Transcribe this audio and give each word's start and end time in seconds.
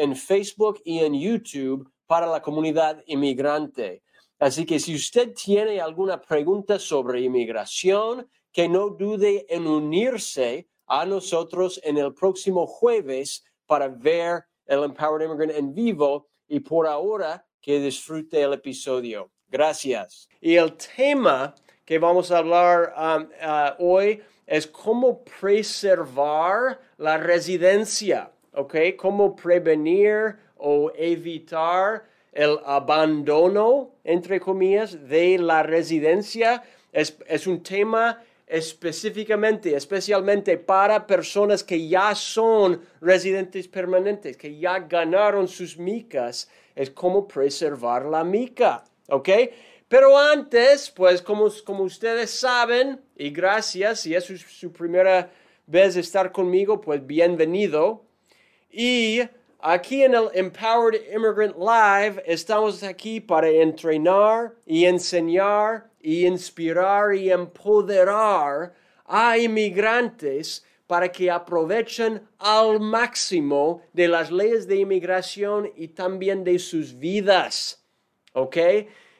en 0.00 0.16
Facebook 0.16 0.80
y 0.84 1.00
en 1.00 1.14
YouTube 1.14 1.90
para 2.06 2.26
la 2.26 2.40
comunidad 2.40 3.02
inmigrante. 3.06 4.02
Así 4.38 4.64
que 4.64 4.80
si 4.80 4.94
usted 4.94 5.34
tiene 5.34 5.80
alguna 5.80 6.20
pregunta 6.20 6.78
sobre 6.78 7.20
inmigración, 7.20 8.26
que 8.52 8.68
no 8.68 8.88
dude 8.88 9.46
en 9.48 9.66
unirse 9.66 10.68
a 10.86 11.04
nosotros 11.04 11.80
en 11.84 11.98
el 11.98 12.14
próximo 12.14 12.66
jueves 12.66 13.44
para 13.66 13.88
ver 13.88 14.44
el 14.66 14.82
Empowered 14.84 15.26
Immigrant 15.26 15.52
en 15.52 15.74
vivo 15.74 16.28
y 16.48 16.60
por 16.60 16.86
ahora 16.86 17.46
que 17.60 17.78
disfrute 17.78 18.40
el 18.40 18.54
episodio. 18.54 19.30
Gracias. 19.48 20.28
Y 20.40 20.56
el 20.56 20.76
tema 20.76 21.54
que 21.84 21.98
vamos 21.98 22.30
a 22.30 22.38
hablar 22.38 22.94
um, 22.96 23.24
uh, 23.24 23.84
hoy 23.84 24.22
es 24.46 24.66
cómo 24.66 25.22
preservar 25.22 26.80
la 26.96 27.18
residencia, 27.18 28.32
¿ok? 28.54 28.74
Cómo 28.96 29.34
prevenir 29.36 30.36
o 30.56 30.92
evitar 30.94 32.04
el 32.32 32.58
abandono, 32.64 33.90
entre 34.04 34.40
comillas, 34.40 35.08
de 35.08 35.38
la 35.38 35.62
residencia. 35.62 36.62
Es, 36.92 37.16
es 37.26 37.46
un 37.46 37.62
tema 37.62 38.22
específicamente, 38.46 39.76
especialmente 39.76 40.58
para 40.58 41.06
personas 41.06 41.62
que 41.62 41.88
ya 41.88 42.14
son 42.16 42.80
residentes 43.00 43.68
permanentes, 43.68 44.36
que 44.36 44.58
ya 44.58 44.80
ganaron 44.80 45.46
sus 45.46 45.78
micas, 45.78 46.50
es 46.74 46.90
cómo 46.90 47.28
preservar 47.28 48.06
la 48.06 48.24
mica, 48.24 48.82
¿ok? 49.08 49.28
Pero 49.90 50.16
antes, 50.16 50.90
pues 50.90 51.20
como, 51.22 51.48
como 51.64 51.84
ustedes 51.84 52.30
saben, 52.30 53.00
y 53.16 53.30
gracias, 53.30 54.00
si 54.00 54.14
es 54.14 54.24
su, 54.24 54.72
primera 54.72 55.30
vez 55.66 55.96
estar 55.96 56.30
conmigo, 56.30 56.80
pues 56.80 57.04
bienvenido. 57.06 58.04
Y 58.70 59.22
aquí 59.58 60.04
en 60.04 60.14
el 60.14 60.30
Empowered 60.32 61.12
Immigrant 61.12 61.56
Live 61.56 62.22
estamos 62.24 62.82
aquí 62.84 63.20
para 63.20 63.48
entrenar 63.48 64.54
y 64.64 64.84
enseñar 64.84 65.90
y 66.00 66.24
inspirar 66.24 67.14
y 67.14 67.30
empoderar 67.30 68.72
a 69.06 69.36
inmigrantes 69.36 70.64
para 70.86 71.10
que 71.10 71.30
aprovechen 71.30 72.22
al 72.38 72.78
máximo 72.78 73.82
de 73.92 74.06
las 74.08 74.30
leyes 74.30 74.68
de 74.68 74.76
inmigración 74.76 75.70
y 75.76 75.88
también 75.88 76.44
de 76.44 76.58
sus 76.58 76.96
vidas. 76.96 77.84
¿Ok? 78.34 78.56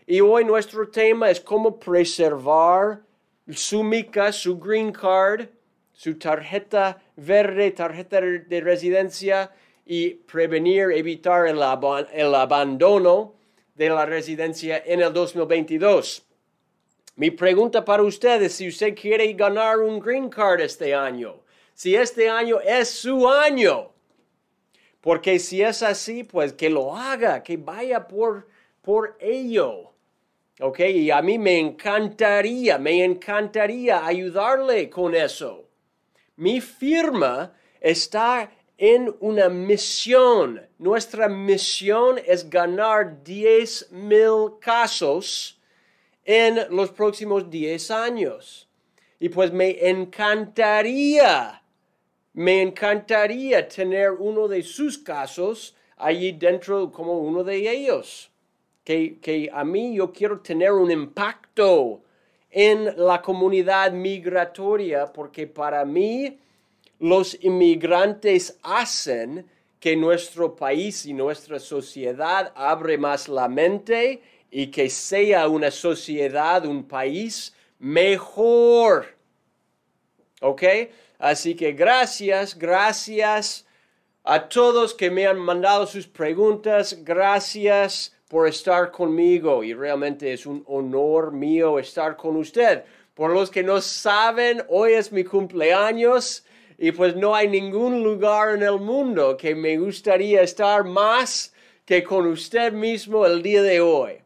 Y 0.06 0.20
hoy 0.20 0.44
nuestro 0.44 0.88
tema 0.88 1.30
es 1.30 1.40
cómo 1.40 1.78
preservar 1.78 3.02
su 3.48 3.82
mica, 3.82 4.32
su 4.32 4.58
green 4.58 4.92
card, 4.92 5.48
su 5.92 6.16
tarjeta 6.18 7.02
verde, 7.20 7.70
tarjeta 7.70 8.20
de 8.20 8.60
residencia 8.60 9.50
y 9.84 10.10
prevenir, 10.10 10.92
evitar 10.92 11.46
el, 11.46 11.58
el 12.12 12.34
abandono 12.34 13.34
de 13.74 13.88
la 13.88 14.06
residencia 14.06 14.82
en 14.84 15.02
el 15.02 15.12
2022. 15.12 16.26
Mi 17.16 17.30
pregunta 17.30 17.84
para 17.84 18.02
ustedes, 18.02 18.54
si 18.54 18.68
usted 18.68 18.94
quiere 18.94 19.32
ganar 19.34 19.78
un 19.78 20.00
green 20.00 20.28
card 20.28 20.60
este 20.60 20.94
año, 20.94 21.40
si 21.74 21.94
este 21.94 22.28
año 22.28 22.60
es 22.60 22.88
su 22.88 23.28
año, 23.28 23.92
porque 25.00 25.38
si 25.38 25.62
es 25.62 25.82
así, 25.82 26.24
pues 26.24 26.52
que 26.52 26.70
lo 26.70 26.94
haga, 26.94 27.42
que 27.42 27.56
vaya 27.56 28.06
por, 28.06 28.48
por 28.82 29.16
ello. 29.18 29.92
¿Ok? 30.60 30.80
Y 30.80 31.10
a 31.10 31.22
mí 31.22 31.38
me 31.38 31.58
encantaría, 31.58 32.78
me 32.78 33.02
encantaría 33.02 34.04
ayudarle 34.06 34.90
con 34.90 35.14
eso. 35.14 35.69
Mi 36.40 36.60
firma 36.62 37.52
está 37.80 38.50
en 38.78 39.14
una 39.20 39.50
misión. 39.50 40.60
Nuestra 40.78 41.28
misión 41.28 42.18
es 42.26 42.48
ganar 42.48 43.22
10 43.22 43.92
mil 43.92 44.58
casos 44.58 45.60
en 46.24 46.74
los 46.74 46.90
próximos 46.92 47.50
10 47.50 47.90
años. 47.90 48.68
Y 49.18 49.28
pues 49.28 49.52
me 49.52 49.86
encantaría, 49.86 51.62
me 52.32 52.62
encantaría 52.62 53.68
tener 53.68 54.12
uno 54.12 54.48
de 54.48 54.62
sus 54.62 54.96
casos 54.96 55.76
allí 55.98 56.32
dentro 56.32 56.90
como 56.90 57.18
uno 57.18 57.44
de 57.44 57.70
ellos 57.70 58.30
que, 58.84 59.50
a 59.52 59.64
mí 59.64 59.94
yo 59.94 60.12
quiero 60.12 60.40
tener 60.40 60.72
un 60.72 60.90
impacto 60.90 62.02
en 62.50 62.94
la 62.96 63.22
comunidad 63.22 63.92
migratoria 63.92 65.12
porque 65.12 65.46
para 65.46 65.84
mí 65.84 66.38
los 66.98 67.36
inmigrantes 67.42 68.58
hacen 68.62 69.46
que 69.78 69.96
nuestro 69.96 70.54
país 70.56 71.06
y 71.06 71.14
nuestra 71.14 71.58
sociedad 71.58 72.52
abre 72.54 72.98
más 72.98 73.28
la 73.28 73.48
mente 73.48 74.22
y 74.50 74.66
que 74.66 74.90
sea 74.90 75.48
una 75.48 75.70
sociedad, 75.70 76.66
un 76.66 76.84
país 76.84 77.54
mejor. 77.78 79.16
¿Ok? 80.42 80.62
Así 81.18 81.54
que 81.54 81.72
gracias, 81.72 82.58
gracias 82.58 83.66
a 84.24 84.48
todos 84.48 84.94
que 84.94 85.10
me 85.10 85.26
han 85.26 85.38
mandado 85.38 85.86
sus 85.86 86.06
preguntas, 86.06 86.98
gracias 87.02 88.14
por 88.30 88.46
estar 88.46 88.92
conmigo 88.92 89.64
y 89.64 89.74
realmente 89.74 90.32
es 90.32 90.46
un 90.46 90.62
honor 90.68 91.32
mío 91.32 91.80
estar 91.80 92.16
con 92.16 92.36
usted. 92.36 92.84
Por 93.12 93.32
los 93.32 93.50
que 93.50 93.64
no 93.64 93.80
saben, 93.80 94.62
hoy 94.68 94.92
es 94.92 95.10
mi 95.10 95.24
cumpleaños 95.24 96.44
y 96.78 96.92
pues 96.92 97.16
no 97.16 97.34
hay 97.34 97.48
ningún 97.48 98.04
lugar 98.04 98.54
en 98.54 98.62
el 98.62 98.78
mundo 98.78 99.36
que 99.36 99.56
me 99.56 99.76
gustaría 99.78 100.42
estar 100.42 100.84
más 100.84 101.52
que 101.84 102.04
con 102.04 102.28
usted 102.28 102.72
mismo 102.72 103.26
el 103.26 103.42
día 103.42 103.62
de 103.62 103.80
hoy. 103.80 104.18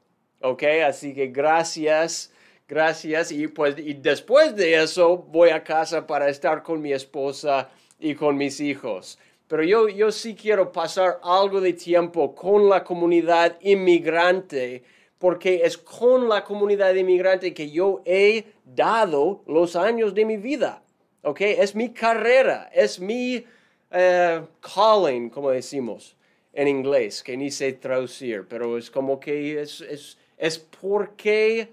¿Ok? 0.43 0.65
Así 0.87 1.15
que 1.15 1.29
gracias, 1.29 2.31
gracias 2.69 3.33
y 3.33 3.49
pues 3.49 3.77
y 3.79 3.95
después 3.95 4.55
de 4.55 4.83
eso 4.83 5.17
voy 5.17 5.49
a 5.49 5.65
casa 5.65 6.07
para 6.07 6.29
estar 6.29 6.63
con 6.63 6.83
mi 6.83 6.93
esposa 6.93 7.71
y 7.99 8.15
con 8.15 8.37
mis 8.37 8.61
hijos. 8.61 9.19
Pero 9.49 9.63
yo, 9.63 9.89
yo 9.89 10.11
sí 10.11 10.35
quiero 10.35 10.73
pasar 10.73 11.21
algo 11.23 11.61
de 11.61 11.75
tiempo 11.75 12.35
con 12.35 12.69
la 12.69 12.83
comunidad 12.83 13.59
inmigrante, 13.61 14.83
porque 15.19 15.63
es 15.65 15.77
con 15.77 16.29
la 16.29 16.45
comunidad 16.45 16.95
inmigrante 16.95 17.53
que 17.53 17.71
yo 17.71 18.03
he 18.05 18.45
dado 18.65 19.43
los 19.47 19.77
años 19.77 20.15
de 20.15 20.25
mi 20.25 20.37
vida. 20.37 20.83
¿Ok? 21.23 21.41
Es 21.41 21.75
mi 21.75 21.91
carrera, 21.91 22.71
es 22.73 23.01
mi 23.01 23.45
eh, 23.91 24.43
calling, 24.61 25.31
como 25.31 25.51
decimos 25.51 26.17
en 26.53 26.69
inglés, 26.69 27.23
que 27.23 27.37
ni 27.37 27.51
sé 27.51 27.73
traducir, 27.73 28.47
pero 28.49 28.79
es 28.79 28.91
como 28.91 29.19
que 29.19 29.61
es, 29.61 29.81
es, 29.81 30.19
es 30.37 30.59
porque, 30.59 31.69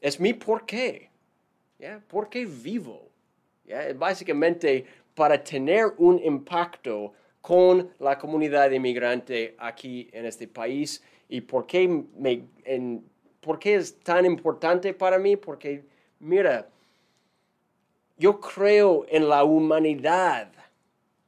es 0.00 0.18
mi 0.18 0.32
porqué. 0.34 1.10
¿Ya? 1.78 2.00
¿Por 2.08 2.28
qué 2.28 2.46
vivo? 2.46 3.08
¿Ya? 3.66 3.92
Básicamente 3.94 4.86
para 5.14 5.42
tener 5.42 5.94
un 5.98 6.18
impacto 6.22 7.12
con 7.40 7.90
la 7.98 8.18
comunidad 8.18 8.70
inmigrante 8.70 9.54
aquí 9.58 10.08
en 10.12 10.26
este 10.26 10.48
país 10.48 11.02
y 11.28 11.40
por 11.42 11.66
qué, 11.66 11.86
me, 11.88 12.44
por 13.40 13.58
qué 13.58 13.76
es 13.76 14.00
tan 14.00 14.24
importante 14.24 14.94
para 14.94 15.18
mí, 15.18 15.36
porque 15.36 15.84
mira, 16.20 16.68
yo 18.16 18.40
creo 18.40 19.04
en 19.08 19.28
la 19.28 19.44
humanidad, 19.44 20.52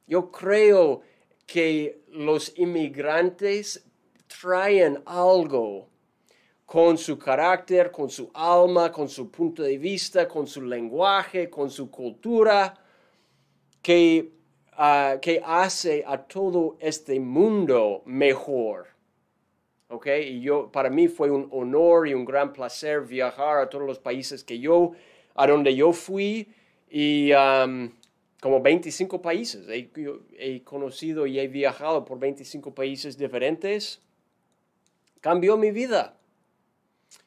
yo 0.06 0.30
creo 0.30 1.02
que 1.46 2.00
los 2.08 2.56
inmigrantes 2.58 3.84
traen 4.26 5.02
algo 5.04 5.88
con 6.64 6.98
su 6.98 7.18
carácter, 7.18 7.90
con 7.90 8.10
su 8.10 8.30
alma, 8.34 8.90
con 8.90 9.08
su 9.08 9.30
punto 9.30 9.62
de 9.62 9.78
vista, 9.78 10.26
con 10.26 10.46
su 10.46 10.62
lenguaje, 10.62 11.48
con 11.48 11.70
su 11.70 11.90
cultura, 11.90 12.74
que 13.86 14.32
ah, 14.72 15.18
que 15.22 15.40
hace 15.44 16.02
a 16.04 16.18
todo 16.18 16.76
este 16.80 17.20
mundo 17.20 18.02
mejor. 18.04 18.88
¿ok? 19.88 20.08
Y 20.24 20.40
yo, 20.40 20.72
para 20.72 20.90
mí 20.90 21.06
fue 21.06 21.30
un 21.30 21.46
honor 21.52 22.08
y 22.08 22.12
un 22.12 22.24
gran 22.24 22.52
placer 22.52 23.02
viajar 23.02 23.58
a 23.58 23.70
todos 23.70 23.86
los 23.86 24.00
países 24.00 24.42
que 24.42 24.58
yo, 24.58 24.90
a 25.36 25.46
donde 25.46 25.72
yo 25.76 25.92
fui 25.92 26.48
y 26.90 27.30
um, 27.32 27.92
como 28.40 28.60
25 28.60 29.22
países. 29.22 29.68
He, 29.68 29.88
he, 30.36 30.64
conocido 30.64 31.24
y 31.24 31.38
he 31.38 31.46
viajado 31.46 32.04
por 32.04 32.18
25 32.18 32.74
países 32.74 33.16
diferentes. 33.16 34.02
Cambió 35.20 35.56
mi 35.56 35.70
vida. 35.70 36.16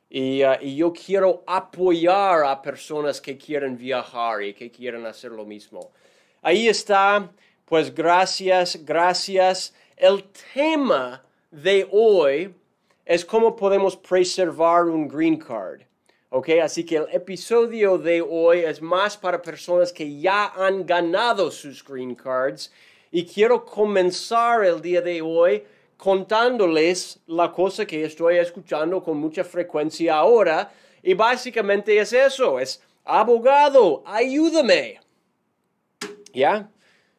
Y, 0.10 0.44
uh, 0.44 0.58
y 0.60 0.76
yo 0.76 0.92
quiero 0.92 1.42
apoyar 1.48 2.44
a 2.44 2.62
personas 2.62 3.22
que 3.22 3.38
quieren 3.38 3.78
viajar 3.78 4.44
y 4.44 4.54
que 4.54 4.70
quieren 4.70 5.06
hacer 5.06 5.32
lo 5.32 5.46
mismo. 5.46 5.94
Ahí 6.42 6.70
está, 6.70 7.30
pues 7.66 7.94
gracias, 7.94 8.80
gracias. 8.86 9.74
El 9.98 10.24
tema 10.54 11.22
de 11.52 11.86
hoy 11.92 12.56
es 13.06 13.26
cómo 13.26 13.56
podemos 13.58 13.98
preservar 13.98 14.86
un 14.86 15.08
green 15.08 15.38
card. 15.38 15.82
¿Ok? 16.30 16.50
Así 16.64 16.86
que 16.86 16.96
el 16.96 17.08
episodio 17.12 17.98
de 17.98 18.22
hoy 18.22 18.60
es 18.60 18.82
más 18.82 19.18
para 19.18 19.42
personas 19.42 19.92
que 19.92 20.20
ya 20.20 20.54
han 20.56 20.86
ganado 20.86 21.52
sus 21.52 21.84
green 21.84 22.16
cards 22.16 22.72
y 23.12 23.26
quiero 23.26 23.66
comenzar 23.66 24.64
el 24.64 24.80
día 24.82 25.02
de 25.02 25.22
hoy 25.22 25.64
contándoles 25.98 27.20
la 27.28 27.52
cosa 27.52 27.86
que 27.86 28.06
estoy 28.06 28.38
escuchando 28.38 29.04
con 29.04 29.18
mucha 29.18 29.44
frecuencia 29.44 30.16
ahora 30.16 30.72
y 31.04 31.16
básicamente 31.16 31.98
es 31.98 32.14
eso, 32.14 32.60
es 32.60 32.82
abogado, 33.04 34.04
ayúdame. 34.06 35.00
¿Ya? 36.34 36.70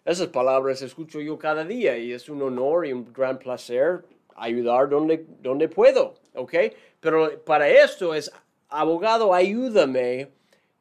Esas 0.05 0.29
palabras 0.29 0.83
escucho 0.83 1.21
yo 1.21 1.39
cada 1.39 1.65
día 1.65 1.97
y 1.99 2.13
es 2.13 2.29
un 2.29 2.43
honor 2.43 2.87
y 2.87 2.93
un 2.93 3.13
gran 3.13 3.39
placer 3.39 4.05
ayudar 4.35 4.89
donde, 4.89 5.27
donde 5.41 5.69
puedo, 5.69 6.15
¿ok? 6.35 6.55
Pero 7.01 7.43
para 7.45 7.69
esto 7.69 8.15
es, 8.15 8.33
abogado, 8.69 9.35
ayúdame 9.35 10.29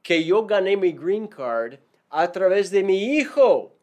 que 0.01 0.23
yo 0.23 0.45
gané 0.45 0.77
mi 0.77 0.93
green 0.93 1.27
card 1.27 1.75
a 2.09 2.31
través 2.31 2.71
de 2.71 2.83
mi 2.83 3.17
hijo, 3.17 3.73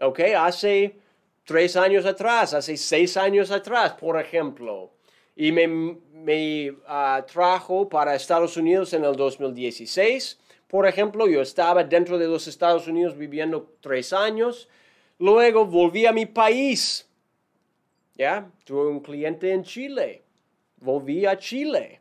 ¿ok? 0.00 0.20
Hace 0.36 0.98
tres 1.44 1.76
años 1.76 2.04
atrás, 2.04 2.52
hace 2.54 2.76
seis 2.76 3.16
años 3.16 3.50
atrás, 3.50 3.94
por 3.94 4.20
ejemplo. 4.20 4.90
Y 5.34 5.52
me, 5.52 5.66
me 6.12 6.76
ah, 6.86 7.24
trajo 7.26 7.88
para 7.88 8.14
Estados 8.14 8.56
Unidos 8.56 8.92
en 8.92 9.04
el 9.04 9.16
2016. 9.16 10.38
Por 10.68 10.86
ejemplo, 10.86 11.26
yo 11.26 11.42
estaba 11.42 11.82
dentro 11.82 12.18
de 12.18 12.28
los 12.28 12.46
Estados 12.46 12.86
Unidos 12.86 13.16
viviendo 13.16 13.74
tres 13.80 14.12
años. 14.12 14.68
Luego 15.18 15.66
volví 15.66 16.06
a 16.06 16.12
mi 16.12 16.26
país 16.26 17.08
¿ya? 18.18 18.50
Tuve 18.64 18.88
un 18.88 19.00
cliente 19.00 19.52
en 19.52 19.62
Chile, 19.62 20.24
volví 20.80 21.24
a 21.24 21.38
Chile 21.38 22.00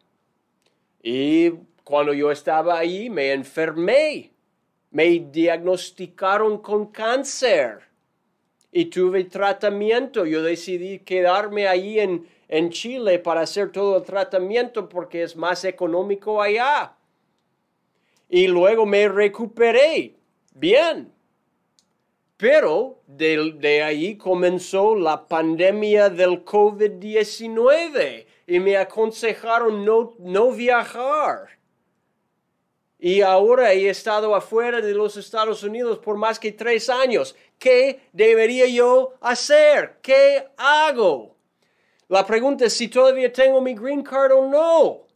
y 1.02 1.52
cuando 1.84 2.12
yo 2.12 2.32
estaba 2.32 2.80
ahí 2.80 3.10
me 3.10 3.32
enfermé, 3.32 4.32
me 4.90 5.06
diagnosticaron 5.20 6.58
con 6.58 6.88
cáncer 6.88 7.82
y 8.72 8.86
tuve 8.86 9.24
tratamiento. 9.26 10.26
Yo 10.26 10.42
decidí 10.42 11.00
quedarme 11.00 11.68
ahí 11.68 12.00
en, 12.00 12.28
en 12.50 12.72
Chile 12.72 13.20
para 13.20 13.42
hacer 13.42 13.72
todo 13.72 13.98
el 13.98 14.04
tratamiento 14.04 14.90
porque 14.90 15.22
es 15.22 15.36
más 15.36 15.64
económico 15.64 16.42
allá. 16.42 16.97
Y 18.30 18.48
luego 18.48 18.86
me 18.86 19.08
recuperé. 19.08 20.16
Bien, 20.54 21.12
pero 22.38 23.02
de, 23.08 23.82
ahí 23.84 24.16
comenzó 24.16 24.96
la 24.96 25.28
pandemia 25.28 26.10
del 26.10 26.46
COVID-19 26.46 28.28
y 28.46 28.60
me 28.60 28.78
aconsejaron 28.78 29.84
no, 29.84 30.14
no 30.20 30.52
viajar. 30.52 31.58
Y 33.00 33.22
ahora 33.22 33.74
he 33.74 33.90
estado 33.90 34.36
afuera 34.36 34.82
de 34.82 34.94
los 34.94 35.18
Estados 35.18 35.64
Unidos 35.64 35.98
por 35.98 36.16
más 36.16 36.40
que 36.40 36.52
tres 36.52 36.90
años. 36.90 37.36
¿Qué 37.58 38.02
debería 38.14 38.68
yo 38.68 39.14
hacer? 39.20 39.98
¿Qué 40.04 40.48
hago? 40.58 41.36
La 42.08 42.26
pregunta 42.26 42.66
es 42.66 42.74
si 42.74 42.88
todavía 42.88 43.34
tengo 43.34 43.62
mi 43.62 43.74
green 43.74 44.04
card 44.04 44.32
o 44.32 44.48
no. 44.48 45.07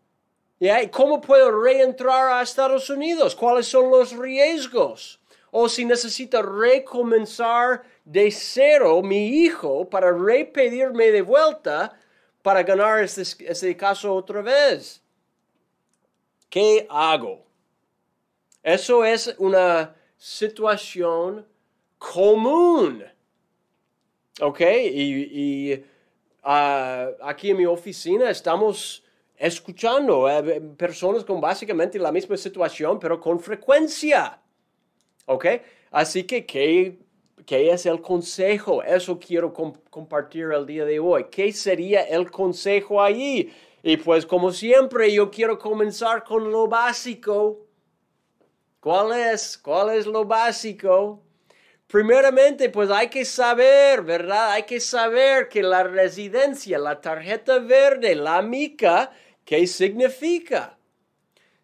¿Cómo 0.92 1.22
puedo 1.22 1.62
reentrar 1.62 2.34
a 2.34 2.42
Estados 2.42 2.90
Unidos? 2.90 3.36
¿Cuáles 3.36 3.68
son 3.68 3.90
los 3.90 4.16
riesgos? 4.16 5.22
o 5.52 5.68
si 5.68 5.86
necesita 5.86 6.42
recomenzar 6.42 7.84
de 8.06 8.32
cero 8.32 9.02
mi 9.02 9.28
hijo 9.28 9.88
para 9.90 10.12
repedirme 10.12 11.12
de 11.12 11.22
vuelta 11.22 12.00
para 12.42 12.64
ganar 12.64 13.04
este, 13.04 13.78
caso 13.78 14.16
otra 14.16 14.42
vez. 14.42 15.04
¿Qué 16.50 16.88
hago? 16.90 17.46
Eso 18.64 19.06
es 19.06 19.36
una 19.38 19.94
situación 20.18 21.46
común. 21.98 23.04
¿Ok? 24.40 24.62
Y, 24.62 25.84
ah, 26.44 27.10
aquí 27.22 27.52
en 27.52 27.58
mi 27.58 27.66
oficina 27.66 28.30
estamos 28.30 29.04
escuchando 29.42 30.30
eh, 30.30 30.62
personas 30.78 31.26
con 31.26 31.42
básicamente 31.42 31.98
la 31.98 32.12
misma 32.12 32.38
situación, 32.38 33.00
pero 33.00 33.20
con 33.20 33.40
frecuencia. 33.40 34.40
¿Ok? 35.26 35.46
Así 35.90 36.24
que, 36.24 36.46
¿qué, 36.46 37.00
qué 37.46 37.72
es 37.72 37.88
el 37.88 38.02
consejo? 38.02 38.84
Eso 38.84 39.20
quiero 39.20 39.52
compartir 39.52 40.52
el 40.52 40.66
día 40.66 40.86
de 40.86 41.00
hoy. 41.00 41.26
¿Qué 41.32 41.52
sería 41.52 42.02
el 42.04 42.30
consejo 42.30 43.02
allí? 43.02 43.52
Y 43.82 43.98
pues 43.98 44.28
como 44.28 44.52
siempre, 44.52 45.12
yo 45.12 45.32
quiero 45.32 45.58
comenzar 45.58 46.24
con 46.24 46.52
lo 46.52 46.68
básico. 46.68 47.66
¿Cuál 48.80 49.34
es? 49.34 49.58
¿Cuál 49.58 49.98
es 49.98 50.06
lo 50.06 50.24
básico? 50.24 51.20
Primeramente, 51.88 52.70
pues 52.70 52.90
hay 52.90 53.10
que 53.10 53.26
saber, 53.26 54.02
¿verdad? 54.04 54.52
Hay 54.52 54.64
que 54.64 54.80
saber 54.80 55.50
que 55.50 55.62
la 55.62 55.84
residencia, 55.84 56.78
la 56.80 57.02
tarjeta 57.02 57.60
verde, 57.60 58.16
la 58.16 58.42
mica, 58.42 59.12
¿qué 59.46 59.66
significa? 59.68 60.78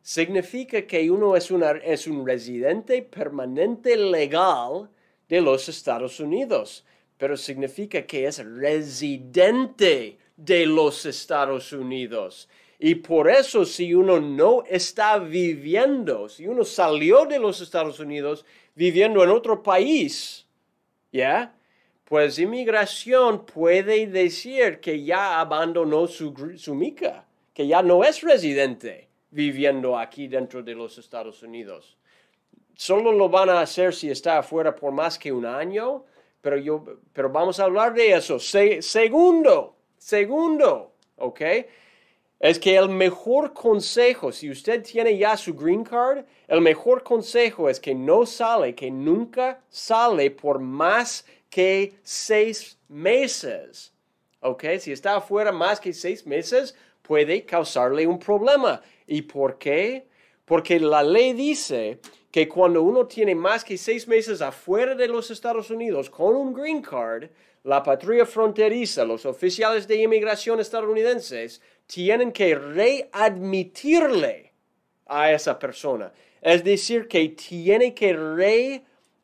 significa 0.07 0.83
que 0.83 1.11
uno 1.11 1.35
es, 1.35 1.51
una, 1.51 1.71
es 1.71 2.07
un 2.07 2.25
residente 2.25 3.01
permanente 3.01 3.97
legal 3.97 4.89
de 5.27 5.41
los 5.41 5.67
Estados 5.67 6.21
Unidos, 6.21 6.85
pero 7.17 7.35
significa 7.35 8.01
que 8.03 8.25
es 8.25 8.37
residente 8.37 10.17
de 10.37 10.65
los 10.65 11.05
Estados 11.05 11.73
Unidos. 11.73 12.47
Y 12.79 12.95
por 12.95 13.29
eso 13.29 13.65
si 13.65 13.93
uno 13.93 14.17
no 14.21 14.63
está 14.69 15.19
viviendo, 15.19 16.29
si 16.29 16.47
uno 16.47 16.63
salió 16.63 17.25
de 17.25 17.39
los 17.39 17.59
Estados 17.59 17.99
Unidos 17.99 18.45
viviendo 18.75 19.21
en 19.25 19.29
otro 19.29 19.61
país, 19.61 20.47
¿ya? 21.11 21.53
Pues 22.05 22.39
inmigración 22.39 23.45
puede 23.45 24.07
decir 24.07 24.79
que 24.79 25.03
ya 25.03 25.41
abandonó 25.41 26.07
su, 26.07 26.33
su 26.55 26.73
mica, 26.73 27.26
que 27.57 27.65
ya 27.65 27.81
no 27.81 28.03
es 28.03 28.21
residente 28.21 29.07
viviendo 29.31 29.97
aquí 29.97 30.27
dentro 30.27 30.61
de 30.61 30.75
los 30.75 30.99
Estados 30.99 31.41
Unidos. 31.41 31.97
Solo 32.75 33.11
lo 33.11 33.29
van 33.29 33.49
a 33.49 33.61
hacer 33.61 33.95
si 33.95 34.11
está 34.11 34.37
afuera 34.37 34.75
por 34.75 34.91
más 34.91 35.17
que 35.17 35.31
un 35.31 35.43
año, 35.43 36.05
pero, 36.39 36.57
yo, 36.57 36.85
pero 37.13 37.31
vamos 37.31 37.59
a 37.59 37.63
hablar 37.63 37.95
de 37.95 38.11
eso. 38.11 38.37
segundo, 38.37 39.75
segundo, 39.97 40.91
¿ok? 41.15 41.41
Es 42.39 42.59
que 42.59 42.75
el 42.75 42.89
mejor 42.89 43.53
consejo, 43.53 44.31
si 44.31 44.51
usted 44.51 44.83
tiene 44.83 45.17
ya 45.17 45.35
su 45.35 45.55
green 45.55 45.83
card, 45.83 46.25
el 46.47 46.61
mejor 46.61 47.01
consejo 47.01 47.71
es 47.71 47.79
que 47.79 47.95
no 47.95 48.27
sale, 48.27 48.75
que 48.75 48.91
nunca 48.91 49.63
sale 49.67 50.29
por 50.29 50.59
más 50.59 51.25
que 51.49 51.95
seis 52.03 52.77
meses. 52.87 53.95
¿Ok? 54.41 54.63
Si 54.79 54.91
está 54.91 55.15
afuera 55.15 55.51
más 55.51 55.79
que 55.79 55.91
seis 55.91 56.23
meses, 56.27 56.75
puede 57.07 57.45
causarle 57.45 58.05
un 58.05 58.19
problema. 58.19 58.81
¿Y 59.05 59.21
por 59.21 59.57
qué? 59.57 60.07
Porque 60.43 60.79
la 60.79 61.01
ley 61.01 61.33
dice 61.33 61.99
que 62.29 62.47
cuando 62.47 62.83
uno 62.83 63.07
tiene 63.07 63.33
más 63.33 63.63
que 63.63 63.77
seis 63.77 64.07
meses 64.07 64.41
afuera 64.41 64.93
de 64.93 65.07
los 65.07 65.31
Estados 65.31 65.71
Unidos 65.71 66.09
con 66.09 66.35
un 66.35 66.53
green 66.53 66.81
card, 66.81 67.29
la 67.63 67.81
patrulla 67.81 68.25
fronteriza, 68.25 69.05
los 69.05 69.25
oficiales 69.25 69.87
de 69.87 69.95
inmigración 70.03 70.59
estadounidenses, 70.59 71.61
tienen 71.85 72.31
que 72.31 72.55
readmitirle 72.55 74.53
a 75.05 75.31
esa 75.31 75.57
persona. 75.57 76.11
Es 76.41 76.63
decir, 76.63 77.07
que 77.07 77.29
tiene 77.29 77.93
que 77.93 78.13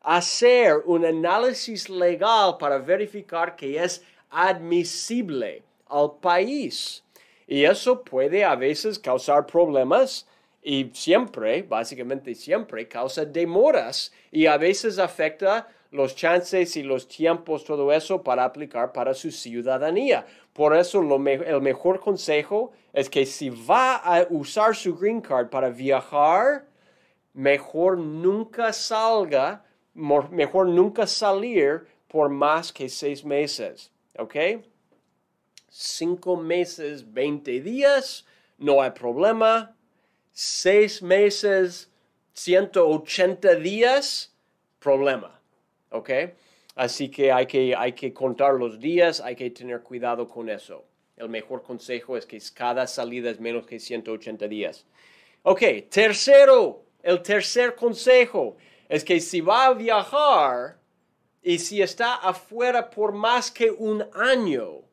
rehacer 0.02 0.76
un 0.86 1.04
análisis 1.04 1.90
legal 1.90 2.56
para 2.58 2.78
verificar 2.78 3.54
que 3.54 3.82
es 3.82 4.02
admisible 4.30 5.62
al 5.86 6.16
país. 6.20 7.03
Y 7.46 7.64
eso 7.64 8.02
puede 8.02 8.44
a 8.44 8.54
veces 8.54 8.98
causar 8.98 9.46
problemas 9.46 10.26
y 10.62 10.90
siempre, 10.94 11.62
básicamente 11.62 12.34
siempre, 12.34 12.88
causa 12.88 13.24
demoras 13.24 14.12
y 14.32 14.46
a 14.46 14.56
veces 14.56 14.98
afecta 14.98 15.68
los 15.90 16.16
chances 16.16 16.76
y 16.76 16.82
los 16.82 17.06
tiempos, 17.06 17.64
todo 17.64 17.92
eso 17.92 18.22
para 18.22 18.44
aplicar 18.44 18.92
para 18.92 19.14
su 19.14 19.30
ciudadanía. 19.30 20.26
Por 20.52 20.74
eso 20.74 21.00
el 21.00 21.60
mejor 21.60 22.00
consejo 22.00 22.72
es 22.92 23.10
que 23.10 23.26
si 23.26 23.50
va 23.50 23.96
a 23.96 24.26
usar 24.30 24.74
su 24.74 24.96
green 24.96 25.20
card 25.20 25.50
para 25.50 25.68
viajar, 25.68 26.64
mejor 27.34 27.98
nunca 27.98 28.72
salga, 28.72 29.64
mejor 29.92 30.68
nunca 30.68 31.06
salir 31.06 31.86
por 32.08 32.28
más 32.28 32.72
que 32.72 32.88
seis 32.88 33.24
meses. 33.24 33.92
¿Ok? 34.18 34.34
Cinco 35.76 36.36
meses, 36.36 37.02
20 37.12 37.60
días, 37.60 38.24
no 38.58 38.80
hay 38.80 38.92
problema. 38.92 39.74
Seis 40.30 41.02
meses, 41.02 41.90
180 42.34 43.56
días, 43.56 44.32
problema. 44.78 45.40
¿Ok? 45.90 46.10
Así 46.76 47.08
que 47.08 47.32
hay, 47.32 47.46
que 47.46 47.74
hay 47.74 47.92
que 47.92 48.12
contar 48.12 48.54
los 48.54 48.78
días, 48.78 49.20
hay 49.20 49.34
que 49.34 49.50
tener 49.50 49.82
cuidado 49.82 50.28
con 50.28 50.48
eso. 50.48 50.84
El 51.16 51.28
mejor 51.28 51.64
consejo 51.64 52.16
es 52.16 52.24
que 52.24 52.40
cada 52.54 52.86
salida 52.86 53.30
es 53.30 53.40
menos 53.40 53.66
que 53.66 53.80
180 53.80 54.46
días. 54.46 54.86
Ok, 55.42 55.60
tercero, 55.90 56.84
el 57.02 57.20
tercer 57.20 57.74
consejo 57.74 58.56
es 58.88 59.02
que 59.02 59.18
si 59.18 59.40
va 59.40 59.66
a 59.66 59.74
viajar 59.74 60.78
y 61.42 61.58
si 61.58 61.82
está 61.82 62.14
afuera 62.14 62.90
por 62.90 63.10
más 63.10 63.50
que 63.50 63.72
un 63.72 64.04
año, 64.14 64.84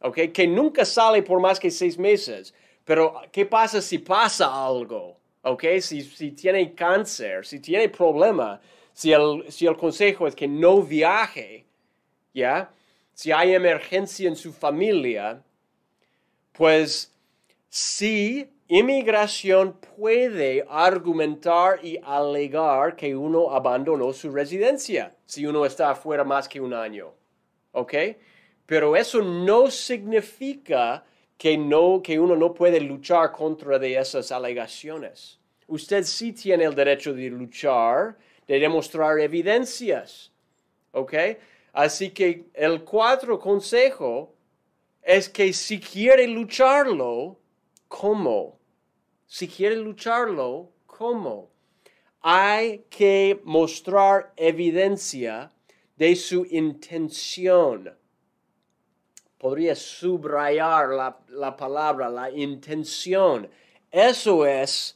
ok, 0.00 0.32
que 0.32 0.46
nunca 0.46 0.84
sale 0.84 1.22
por 1.22 1.40
más 1.40 1.58
que 1.58 1.70
seis 1.70 1.98
meses, 1.98 2.54
pero 2.84 3.20
¿qué 3.30 3.46
pasa 3.46 3.80
si 3.80 3.98
pasa 3.98 4.46
algo? 4.66 5.18
Ok, 5.42 5.64
si, 5.80 6.32
tiene 6.32 6.74
cáncer, 6.74 7.46
si 7.46 7.60
tiene 7.60 7.88
problema, 7.88 8.60
si 8.92 9.12
el, 9.12 9.50
si 9.50 9.66
el 9.66 9.76
consejo 9.76 10.26
es 10.26 10.34
que 10.34 10.46
no 10.46 10.82
viaje, 10.82 11.64
¿ya? 12.34 12.70
Si 13.14 13.32
hay 13.32 13.54
emergencia 13.54 14.28
en 14.28 14.36
su 14.36 14.52
familia, 14.52 15.42
pues 16.52 17.14
si 17.68 18.50
inmigración 18.68 19.78
puede 19.96 20.64
argumentar 20.68 21.84
y 21.84 21.98
alegar 22.02 22.96
que 22.96 23.16
uno 23.16 23.50
abandonó 23.50 24.12
su 24.12 24.30
residencia 24.30 25.14
si 25.26 25.46
uno 25.46 25.64
está 25.64 25.90
afuera 25.90 26.24
más 26.24 26.48
que 26.48 26.60
un 26.60 26.74
año. 26.74 27.12
¿Ok? 27.72 27.94
Pero 28.70 28.94
eso 28.94 29.20
no 29.20 29.68
significa 29.68 31.04
que, 31.36 31.58
no, 31.58 32.00
que 32.00 32.20
uno 32.20 32.36
no 32.36 32.54
puede 32.54 32.80
luchar 32.80 33.32
contra 33.32 33.80
de 33.80 33.96
esas 33.96 34.30
alegaciones. 34.30 35.40
Usted 35.66 36.04
sí 36.04 36.32
tiene 36.32 36.62
el 36.66 36.76
derecho 36.76 37.12
de 37.12 37.30
luchar 37.30 38.16
de 38.46 38.60
demostrar 38.60 39.18
evidencias. 39.18 40.30
¿Ok? 40.92 41.14
Así 41.72 42.10
que 42.10 42.44
el 42.54 42.84
cuatro 42.84 43.40
consejo 43.40 44.36
es 45.02 45.28
que 45.28 45.52
si 45.52 45.80
quiere 45.80 46.28
lucharlo, 46.28 47.40
¿cómo? 47.88 48.56
Si 49.26 49.48
quiere 49.48 49.74
lucharlo, 49.74 50.70
¿cómo? 50.86 51.50
Hay 52.20 52.84
que 52.88 53.40
mostrar 53.42 54.32
evidencia 54.36 55.50
de 55.96 56.14
su 56.14 56.46
intención. 56.48 57.98
Podría 59.40 59.74
subrayar 59.74 60.90
la, 60.90 61.16
la 61.30 61.56
palabra, 61.56 62.08
la 62.08 62.30
intención. 62.30 63.48
Eso 63.90 64.46
es 64.46 64.94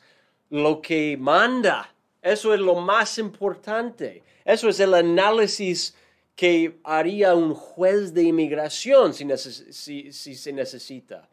lo 0.51 0.81
que 0.81 1.17
manda 1.19 1.95
eso 2.25 2.55
es 2.55 2.61
lo 2.61 2.77
más 2.77 3.19
importante. 3.19 4.23
Eso 4.47 4.71
es 4.71 4.81
el 4.81 4.95
análisis 4.95 5.95
que 6.35 6.79
haría 6.83 7.35
un 7.35 7.55
juez 7.55 8.15
de 8.15 8.23
inmigración 8.23 9.13
si, 9.13 10.11
se 10.13 10.53
necesita. 10.55 11.29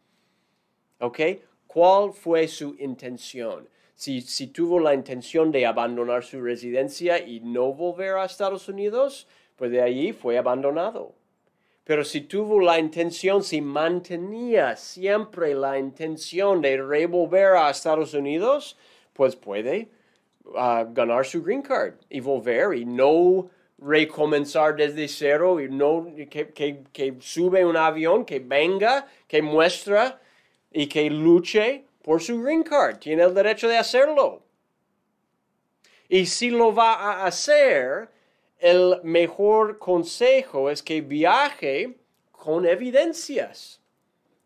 ¿Ok? 1.00 1.18
¿Cuál 1.66 2.12
fue 2.12 2.46
su 2.46 2.76
intención? 2.78 3.66
Si, 3.94 4.20
si, 4.20 4.48
tuvo 4.48 4.78
la 4.78 4.92
intención 4.92 5.50
de 5.50 5.64
abandonar 5.64 6.24
su 6.24 6.42
residencia 6.42 7.18
y 7.18 7.40
no 7.40 7.72
volver 7.72 8.16
a 8.16 8.26
Estados 8.26 8.68
Unidos, 8.68 9.26
pues 9.56 9.70
de 9.70 9.80
allí 9.80 10.12
fue 10.12 10.36
abandonado. 10.36 11.14
Pero 11.84 12.04
si 12.04 12.22
tuvo 12.22 12.60
la 12.60 12.78
intención, 12.78 13.42
si 13.42 13.60
mantenía 13.60 14.76
siempre 14.76 15.54
la 15.54 15.78
intención 15.78 16.60
de 16.60 16.80
revolver 16.80 17.56
a 17.56 17.70
Estados 17.70 18.14
Unidos, 18.14 18.76
pues 19.12 19.34
puede 19.34 19.88
ganar 20.44 21.24
su 21.24 21.42
green 21.42 21.62
card 21.62 21.94
y 22.08 22.20
volver 22.20 22.74
y 22.74 22.84
no 22.84 23.48
recomenzar 23.78 24.76
desde 24.76 25.08
cero 25.08 25.60
y 25.60 25.68
no 25.68 26.06
que, 26.30 26.52
que, 26.52 26.84
que, 26.92 27.16
sube 27.20 27.64
un 27.64 27.76
avión, 27.76 28.24
que 28.24 28.38
venga, 28.38 29.06
que 29.26 29.42
muestra 29.42 30.20
y 30.70 30.86
que 30.86 31.10
luche 31.10 31.84
por 32.02 32.22
su 32.22 32.40
green 32.42 32.62
card. 32.62 32.98
Tiene 32.98 33.24
el 33.24 33.34
derecho 33.34 33.68
de 33.68 33.78
hacerlo. 33.78 34.42
Y 36.08 36.26
si 36.26 36.50
lo 36.50 36.74
va 36.74 36.94
a 36.94 37.26
hacer, 37.26 38.08
el 38.62 39.00
mejor 39.02 39.76
consejo 39.78 40.70
es 40.70 40.84
que 40.84 41.00
viaje 41.00 41.98
con 42.30 42.64
evidencias. 42.64 43.80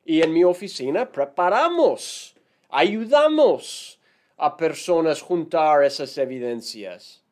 Y 0.07 0.23
en 0.23 0.33
mi 0.33 0.43
oficina 0.43 1.13
preparamos, 1.13 2.35
ayudamos 2.71 4.01
a 4.39 4.57
personas 4.57 5.21
juntar 5.21 5.85
esas 5.85 6.17
evidencias. 6.17 7.23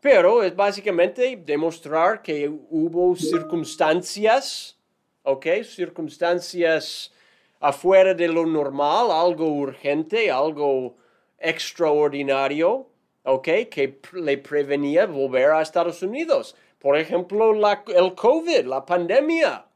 Pero 0.00 0.42
es 0.42 0.56
básicamente 0.56 1.36
demostrar 1.36 2.22
que 2.22 2.48
hubo 2.48 3.14
circunstancias, 3.14 4.78
¿ok? 5.22 5.46
Circunstancias 5.64 7.12
afuera 7.60 8.14
de 8.14 8.28
lo 8.28 8.46
normal, 8.46 9.10
algo 9.10 9.48
urgente, 9.48 10.30
algo 10.30 10.96
extraordinario, 11.38 12.88
¿ok? 13.26 13.48
Que 13.70 14.00
le 14.14 14.38
prevenía 14.38 15.06
volver 15.06 15.50
a 15.50 15.62
Estados 15.62 16.02
Unidos. 16.02 16.56
Por 16.78 16.96
ejemplo, 16.96 17.52
el 17.52 18.14
COVID, 18.14 18.64
la 18.64 18.84
pandemia, 18.84 19.66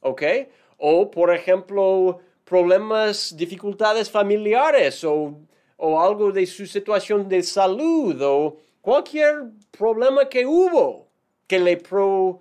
¿ok? 0.00 0.22
O, 0.78 1.10
por 1.10 1.34
ejemplo, 1.34 2.20
problemas, 2.44 3.36
dificultades 3.36 4.10
familiares 4.10 5.04
o 5.04 5.34
o 5.76 6.00
algo 6.00 6.32
de 6.32 6.46
su 6.46 6.66
situación 6.66 7.28
de 7.28 7.42
salud 7.42 8.20
o 8.22 8.56
cualquier 8.80 9.50
problema 9.70 10.28
que 10.28 10.46
hubo 10.46 11.08
que 11.46 11.58
le 11.58 11.76
pro, 11.76 12.40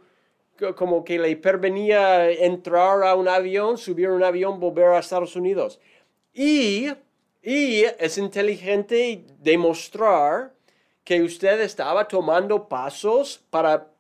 como 0.76 1.04
que 1.04 1.20
le 1.20 1.36
pervenía 1.36 2.30
entrar 2.32 3.04
a 3.04 3.16
un 3.16 3.28
avión, 3.28 3.78
subir 3.78 4.10
un 4.10 4.24
avión, 4.24 4.60
volver 4.60 4.86
a 4.86 5.00
Estados 5.00 5.36
Unidos. 5.36 5.80
Y, 6.34 6.90
y 7.44 7.84
es 8.00 8.18
inteligente 8.18 9.26
demostrar 9.40 10.54
que 11.04 11.22
usted 11.22 11.60
estaba 11.60 12.08
tomando 12.08 12.70
pasos 12.70 13.44
para, 13.50 13.92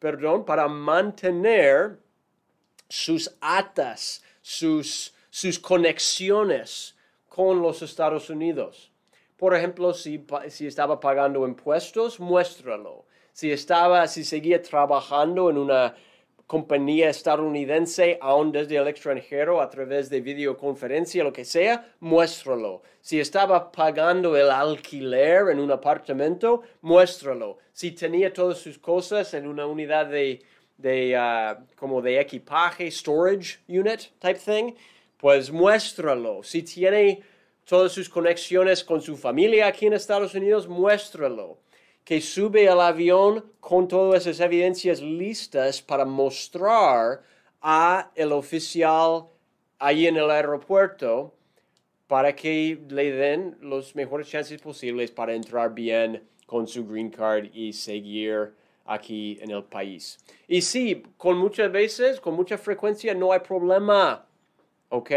perdón, 0.00 0.44
para 0.44 0.66
mantener 0.66 2.00
sus 2.88 3.32
atas, 3.40 4.24
sus, 4.42 5.14
sus 5.30 5.60
conexiones 5.60 6.96
con 7.28 7.62
los 7.62 7.80
Estados 7.80 8.28
Unidos. 8.28 8.90
Por 9.36 9.54
ejemplo, 9.54 9.94
si, 9.94 10.26
si 10.48 10.66
estaba 10.66 10.98
pagando 10.98 11.46
impuestos, 11.46 12.18
muéstralo. 12.18 13.06
Si 13.32 13.52
estaba, 13.52 14.08
si 14.08 14.24
seguía 14.24 14.60
trabajando 14.60 15.48
en 15.48 15.58
una 15.58 15.94
compañía 16.46 17.10
estadounidense, 17.10 18.18
aún 18.20 18.52
desde 18.52 18.76
el 18.76 18.88
extranjero, 18.88 19.60
a 19.60 19.70
través 19.70 20.10
de 20.10 20.20
videoconferencia, 20.20 21.24
lo 21.24 21.32
que 21.32 21.44
sea, 21.44 21.94
muéstralo. 22.00 22.82
Si 23.00 23.18
estaba 23.20 23.72
pagando 23.72 24.36
el 24.36 24.50
alquiler 24.50 25.50
en 25.50 25.60
un 25.60 25.70
apartamento, 25.70 26.62
muéstralo. 26.82 27.58
Si 27.72 27.92
tenía 27.92 28.32
todas 28.32 28.58
sus 28.58 28.78
cosas 28.78 29.34
en 29.34 29.46
una 29.46 29.66
unidad 29.66 30.06
de, 30.06 30.42
de 30.76 31.16
uh, 31.16 31.64
como 31.76 32.02
de 32.02 32.20
equipaje, 32.20 32.90
storage 32.90 33.58
unit 33.68 34.10
type 34.18 34.40
thing, 34.40 34.74
pues 35.16 35.50
muéstralo. 35.50 36.42
Si 36.42 36.62
tiene 36.62 37.22
todas 37.64 37.92
sus 37.92 38.08
conexiones 38.08 38.84
con 38.84 39.00
su 39.00 39.16
familia 39.16 39.66
aquí 39.66 39.86
en 39.86 39.94
Estados 39.94 40.34
Unidos, 40.34 40.68
muéstralo. 40.68 41.58
Que 42.04 42.20
sube 42.20 42.68
al 42.68 42.80
avión 42.80 43.44
con 43.60 43.88
todas 43.88 44.26
esas 44.26 44.40
evidencias 44.40 45.00
listas 45.00 45.80
para 45.80 46.04
mostrar 46.04 47.22
a 47.62 48.10
el 48.14 48.32
oficial 48.32 49.26
ahí 49.78 50.06
en 50.06 50.16
el 50.16 50.30
aeropuerto 50.30 51.34
para 52.06 52.36
que 52.36 52.78
le 52.88 53.10
den 53.10 53.56
los 53.60 53.94
mejores 53.94 54.28
chances 54.28 54.60
posibles 54.60 55.10
para 55.10 55.34
entrar 55.34 55.72
bien 55.72 56.22
con 56.46 56.66
su 56.68 56.86
green 56.86 57.10
card 57.10 57.46
y 57.54 57.72
seguir 57.72 58.52
aquí 58.84 59.38
en 59.40 59.50
el 59.50 59.64
país. 59.64 60.18
Y 60.46 60.60
sí, 60.60 61.02
con 61.16 61.38
muchas 61.38 61.72
veces, 61.72 62.20
con 62.20 62.34
mucha 62.34 62.58
frecuencia 62.58 63.14
no 63.14 63.32
hay 63.32 63.40
problema 63.40 64.26
¿ok? 64.94 65.10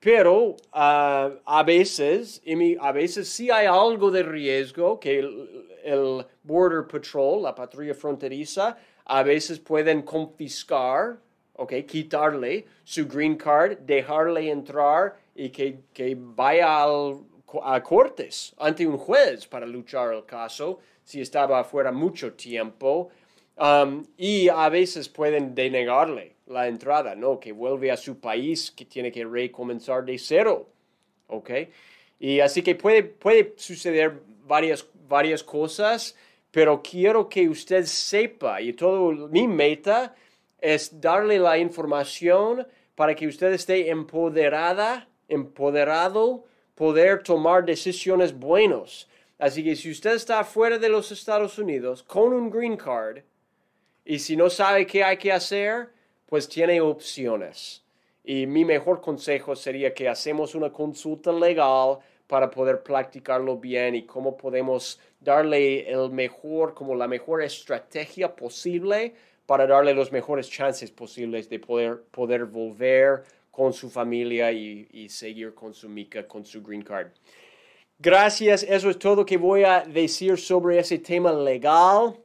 Pero 0.00 0.56
ah, 0.72 1.30
a 1.44 1.62
veces, 1.62 2.42
a 2.80 2.92
veces 2.92 3.28
sí 3.28 3.50
hay 3.50 3.66
algo 3.66 4.10
de 4.10 4.22
riesgo 4.22 4.98
que 4.98 5.18
el, 5.18 6.26
Border 6.42 6.86
Patrol, 6.86 7.42
la 7.42 7.54
patrulla 7.54 7.94
fronteriza, 7.94 8.76
a 9.04 9.22
veces 9.22 9.58
pueden 9.60 10.02
confiscar, 10.02 11.18
okay, 11.54 11.84
quitarle 11.84 12.66
su 12.82 13.06
green 13.06 13.36
card, 13.36 13.78
dejarle 13.80 14.50
entrar 14.50 15.18
y 15.34 15.50
que, 15.50 15.80
que 15.92 16.16
vaya 16.18 16.84
a 16.84 17.82
cortes 17.82 18.54
ante 18.58 18.86
un 18.86 18.96
juez 18.96 19.46
para 19.46 19.66
luchar 19.66 20.14
el 20.14 20.24
caso 20.24 20.78
si 21.04 21.20
estaba 21.20 21.60
afuera 21.60 21.90
mucho 21.92 22.34
tiempo. 22.34 23.10
Um, 23.60 24.06
y 24.16 24.48
a 24.48 24.70
veces 24.70 25.10
pueden 25.10 25.54
denegarle 25.54 26.36
la 26.46 26.66
entrada, 26.66 27.14
¿no? 27.14 27.38
Que 27.38 27.52
vuelve 27.52 27.90
a 27.90 27.96
su 27.98 28.18
país, 28.18 28.70
que 28.70 28.86
tiene 28.86 29.12
que 29.12 29.22
recomenzar 29.26 30.02
de 30.02 30.18
cero, 30.18 30.66
¿ok? 31.26 31.50
Y 32.18 32.40
así 32.40 32.62
que 32.62 32.74
puede, 32.74 33.02
puede 33.02 33.52
suceder 33.58 34.18
varias, 34.46 34.86
varias 35.06 35.42
cosas, 35.44 36.16
pero 36.50 36.80
quiero 36.82 37.28
que 37.28 37.50
usted 37.50 37.84
sepa, 37.84 38.62
y 38.62 38.72
todo 38.72 39.28
mi 39.28 39.46
meta 39.46 40.14
es 40.58 40.98
darle 40.98 41.38
la 41.38 41.58
información 41.58 42.66
para 42.94 43.14
que 43.14 43.26
usted 43.26 43.52
esté 43.52 43.90
empoderada, 43.90 45.06
empoderado, 45.28 46.46
poder 46.74 47.22
tomar 47.22 47.66
decisiones 47.66 48.32
buenas. 48.32 49.06
Así 49.38 49.62
que 49.62 49.76
si 49.76 49.90
usted 49.90 50.12
está 50.12 50.44
fuera 50.44 50.78
de 50.78 50.88
los 50.88 51.12
Estados 51.12 51.58
Unidos 51.58 52.02
con 52.02 52.32
un 52.32 52.48
green 52.48 52.78
card, 52.78 53.18
y 54.04 54.18
si 54.18 54.36
no 54.36 54.50
sabe 54.50 54.86
qué 54.86 55.04
hay 55.04 55.16
que 55.16 55.32
hacer, 55.32 55.90
pues 56.26 56.48
tiene 56.48 56.80
opciones. 56.80 57.82
Y 58.24 58.46
mi 58.46 58.64
mejor 58.64 59.00
consejo 59.00 59.56
sería 59.56 59.92
que 59.92 60.08
hacemos 60.08 60.54
una 60.54 60.70
consulta 60.70 61.32
legal 61.32 61.98
para 62.26 62.50
poder 62.50 62.82
practicarlo 62.82 63.56
bien 63.56 63.96
y 63.96 64.04
cómo 64.04 64.36
podemos 64.36 65.00
darle 65.20 65.90
el 65.90 66.10
mejor, 66.10 66.74
como 66.74 66.94
la 66.94 67.08
mejor 67.08 67.42
estrategia 67.42 68.34
posible 68.34 69.14
para 69.46 69.66
darle 69.66 69.92
los 69.94 70.12
mejores 70.12 70.48
chances 70.48 70.92
posibles 70.92 71.48
de 71.48 71.58
poder, 71.58 72.02
poder 72.12 72.44
volver 72.44 73.24
con 73.50 73.72
su 73.72 73.90
familia 73.90 74.52
y, 74.52 74.86
y 74.92 75.08
seguir 75.08 75.54
con 75.54 75.74
su 75.74 75.88
mica, 75.88 76.26
con 76.28 76.44
su 76.44 76.62
green 76.62 76.82
card. 76.82 77.08
Gracias, 77.98 78.62
eso 78.62 78.88
es 78.88 78.98
todo 78.98 79.26
que 79.26 79.36
voy 79.36 79.64
a 79.64 79.80
decir 79.80 80.38
sobre 80.38 80.78
ese 80.78 80.98
tema 80.98 81.32
legal 81.32 82.16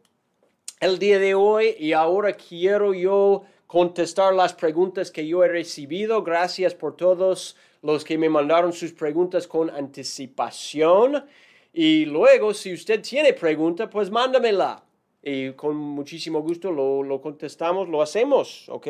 el 0.79 0.99
día 0.99 1.19
de 1.19 1.33
hoy 1.35 1.75
y 1.79 1.93
ahora 1.93 2.33
quiero 2.33 2.93
yo 2.93 3.43
contestar 3.65 4.33
las 4.33 4.53
preguntas 4.53 5.09
que 5.09 5.25
yo 5.25 5.43
he 5.43 5.47
recibido. 5.47 6.21
Gracias 6.23 6.75
por 6.75 6.95
todos 6.95 7.55
los 7.81 8.03
que 8.03 8.17
me 8.17 8.29
mandaron 8.29 8.73
sus 8.73 8.91
preguntas 8.91 9.47
con 9.47 9.69
anticipación. 9.69 11.25
Y 11.73 12.05
luego, 12.05 12.53
si 12.53 12.73
usted 12.73 13.01
tiene 13.01 13.33
pregunta, 13.33 13.89
pues 13.89 14.11
mándamela. 14.11 14.83
Y 15.23 15.51
con 15.53 15.75
muchísimo 15.75 16.41
gusto 16.41 16.71
lo, 16.71 17.03
lo 17.03 17.21
contestamos, 17.21 17.89
lo 17.89 18.01
hacemos, 18.01 18.67
¿ok? 18.69 18.87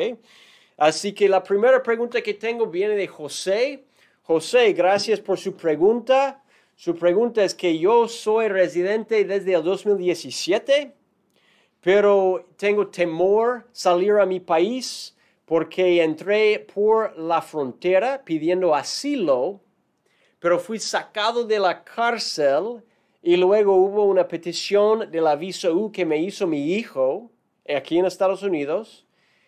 Así 0.76 1.12
que 1.12 1.28
la 1.28 1.42
primera 1.42 1.82
pregunta 1.82 2.20
que 2.20 2.34
tengo 2.34 2.66
viene 2.66 2.94
de 2.94 3.06
José. 3.06 3.84
José, 4.22 4.72
gracias 4.72 5.20
por 5.20 5.38
su 5.38 5.54
pregunta. 5.54 6.42
Su 6.74 6.94
pregunta 6.94 7.42
es 7.42 7.54
que 7.54 7.78
yo 7.78 8.06
soy 8.08 8.48
residente 8.48 9.24
desde 9.24 9.54
el 9.54 9.62
2017 9.62 10.95
pero 11.80 12.48
tengo 12.56 12.88
temor 12.88 13.68
salir 13.72 14.12
a 14.12 14.26
mi 14.26 14.40
país 14.40 15.16
porque 15.44 16.02
entré 16.02 16.58
por 16.74 17.16
la 17.16 17.40
frontera 17.40 18.22
pidiendo 18.24 18.74
asilo, 18.74 19.60
pero 20.38 20.58
fui 20.58 20.78
sacado 20.78 21.44
de 21.44 21.58
la 21.58 21.84
cárcel 21.84 22.82
y 23.22 23.36
luego 23.36 23.74
hubo 23.76 24.04
una 24.04 24.26
petición 24.26 25.10
de 25.10 25.20
la 25.20 25.36
visa 25.36 25.70
U 25.70 25.90
que 25.90 26.04
me 26.04 26.18
hizo 26.18 26.46
mi 26.46 26.72
hijo 26.72 27.30
aquí 27.68 27.98
en 27.98 28.06
Estados 28.06 28.42
Unidos 28.42 29.06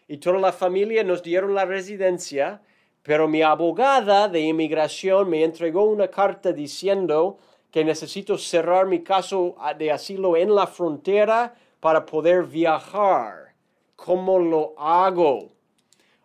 y 0.08 0.16
toda 0.16 0.38
la 0.38 0.52
familia 0.52 1.04
nos 1.04 1.23
dieron 1.23 1.54
la 1.54 1.64
residencia, 1.66 2.62
pero 3.02 3.28
mi 3.28 3.42
abogada 3.42 4.28
de 4.28 4.41
inmigración 4.41 5.28
me 5.28 5.45
entregó 5.45 5.84
una 5.84 6.08
carta 6.08 6.52
diciendo 6.52 7.38
que 7.71 7.84
necesito 7.84 8.38
cerrar 8.38 8.86
mi 8.86 9.02
caso 9.02 9.56
de 9.78 9.93
asilo 9.93 10.36
en 10.36 10.54
la 10.54 10.67
frontera 10.67 11.54
para 11.80 12.04
poder 12.04 12.45
viajar. 12.45 13.54
¿Cómo 13.97 14.38
lo 14.38 14.75
hago? 14.78 15.52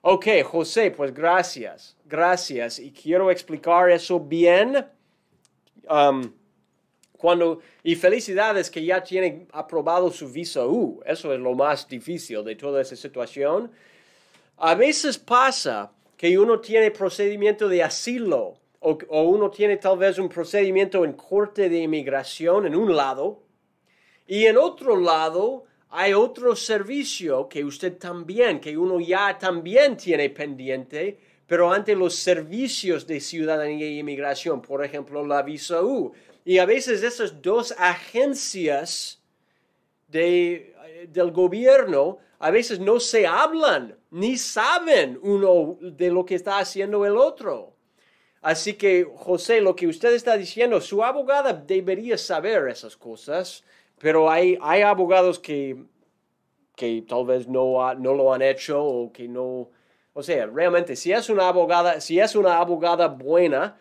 Ok, 0.01 0.27
José, 0.43 0.91
pues 0.91 1.13
gracias, 1.13 1.95
gracias. 2.05 2.79
Y 2.79 2.91
quiero 2.91 3.31
explicar 3.31 3.89
eso 3.89 4.19
bien. 4.19 4.85
Um, 5.89 6.33
cuando, 7.17 7.61
y 7.83 7.95
felicidades 7.95 8.69
que 8.69 8.83
ya 8.83 9.01
tiene 9.01 9.47
aprobado 9.53 10.11
su 10.11 10.29
visa 10.29 10.65
U. 10.65 11.01
Eso 11.05 11.33
es 11.33 11.39
lo 11.39 11.53
más 11.53 11.87
difícil 11.87 12.43
de 12.43 12.55
toda 12.55 12.81
esa 12.81 12.97
situación. 12.97 13.71
A 14.57 14.75
veces 14.75 15.17
pasa 15.17 15.91
que 16.17 16.37
uno 16.37 16.59
tiene 16.59 16.91
procedimiento 16.91 17.69
de 17.69 17.81
asilo 17.81 18.55
o, 18.81 18.97
o 19.07 19.23
uno 19.23 19.49
tiene 19.49 19.77
tal 19.77 19.97
vez 19.97 20.19
un 20.19 20.27
procedimiento 20.27 21.05
en 21.05 21.13
corte 21.13 21.69
de 21.69 21.79
inmigración 21.79 22.65
en 22.65 22.75
un 22.75 22.93
lado 22.93 23.39
y 24.27 24.45
en 24.45 24.57
otro 24.57 24.99
lado, 24.99 25.65
hay 25.89 26.13
otro 26.13 26.55
servicio 26.55 27.47
que 27.47 27.63
usted 27.63 27.97
también, 27.97 28.59
que 28.59 28.77
uno 28.77 28.99
ya 28.99 29.37
también 29.37 29.95
tiene 29.97 30.29
pendiente, 30.29 31.19
pero 31.45 31.71
ante 31.71 31.95
los 31.95 32.15
servicios 32.15 33.05
de 33.05 33.19
ciudadanía 33.19 33.85
e 33.85 33.99
inmigración, 33.99 34.61
por 34.61 34.83
ejemplo, 34.83 35.25
la 35.25 35.43
visa 35.43 35.83
U. 35.83 36.11
Y 36.45 36.57
a 36.57 36.65
veces 36.65 37.03
esas 37.03 37.41
dos 37.41 37.73
agencias 37.77 39.21
de, 40.07 40.73
del 41.09 41.31
gobierno 41.31 42.17
a 42.39 42.51
veces 42.51 42.79
no 42.79 42.99
se 42.99 43.27
hablan 43.27 43.95
ni 44.11 44.37
saben 44.37 45.19
uno 45.21 45.77
de 45.81 46.09
lo 46.09 46.25
que 46.25 46.35
está 46.35 46.59
haciendo 46.59 47.05
el 47.05 47.17
otro. 47.17 47.73
Así 48.41 48.73
que, 48.73 49.07
José, 49.15 49.61
lo 49.61 49.75
que 49.75 49.87
usted 49.87 50.13
está 50.13 50.35
diciendo, 50.35 50.81
su 50.81 51.03
abogada 51.03 51.53
debería 51.53 52.17
saber 52.17 52.67
esas 52.67 52.97
cosas 52.97 53.63
pero 54.03 54.29
hay, 54.29 54.57
hay 54.61 54.81
abogados 54.81 55.39
que, 55.39 55.77
que 56.75 57.05
tal 57.07 57.25
vez 57.25 57.47
no, 57.47 57.95
no 57.95 58.13
lo 58.13 58.33
han 58.33 58.41
hecho 58.41 58.83
o 58.83 59.13
que 59.13 59.29
no... 59.29 59.69
O 60.11 60.21
sea, 60.21 60.45
realmente, 60.45 60.97
si 60.97 61.13
es 61.13 61.29
una 61.29 61.47
abogada, 61.47 62.01
si 62.01 62.19
es 62.19 62.35
una 62.35 62.57
abogada 62.57 63.07
buena, 63.07 63.77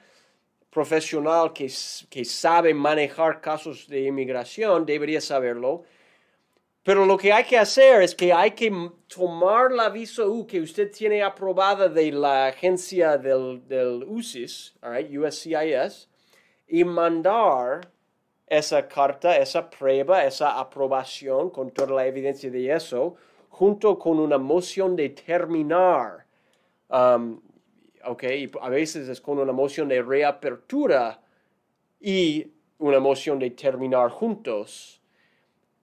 profesional 0.70 1.52
que, 1.52 1.68
que 2.08 2.24
sabe 2.24 2.72
manejar 2.72 3.40
casos 3.40 3.88
de 3.88 4.02
inmigración, 4.02 4.86
debería 4.86 5.20
saberlo. 5.20 5.82
Pero 6.84 7.04
lo 7.04 7.18
que 7.18 7.32
hay 7.32 7.42
que 7.42 7.58
hacer 7.58 8.02
es 8.02 8.14
que 8.14 8.32
hay 8.32 8.52
que 8.52 8.70
tomar 9.08 9.72
la 9.72 9.88
visa 9.88 10.24
U 10.24 10.46
que 10.46 10.60
usted 10.60 10.88
tiene 10.92 11.20
aprobada 11.24 11.88
de 11.88 12.12
la 12.12 12.46
agencia 12.46 13.18
del, 13.18 13.66
del 13.66 14.04
USIS, 14.06 14.76
USCIS, 14.82 16.08
y 16.68 16.84
mandar 16.84 17.90
esa 18.52 18.86
carta, 18.86 19.38
esa 19.38 19.70
prueba, 19.70 20.26
esa 20.26 20.60
aprobación 20.60 21.48
con 21.48 21.70
toda 21.70 21.94
la 21.94 22.06
evidencia 22.06 22.50
de 22.50 22.70
eso, 22.70 23.14
junto 23.48 23.98
con 23.98 24.18
una 24.18 24.36
moción 24.36 24.94
de 24.94 25.08
terminar. 25.08 26.26
Um, 26.90 27.40
ok, 28.04 28.24
a 28.60 28.68
veces 28.68 29.08
es 29.08 29.22
con 29.22 29.38
una 29.38 29.52
moción 29.52 29.88
de 29.88 30.02
reapertura 30.02 31.18
y 31.98 32.46
una 32.78 33.00
moción 33.00 33.38
de 33.38 33.52
terminar 33.52 34.10
juntos 34.10 35.00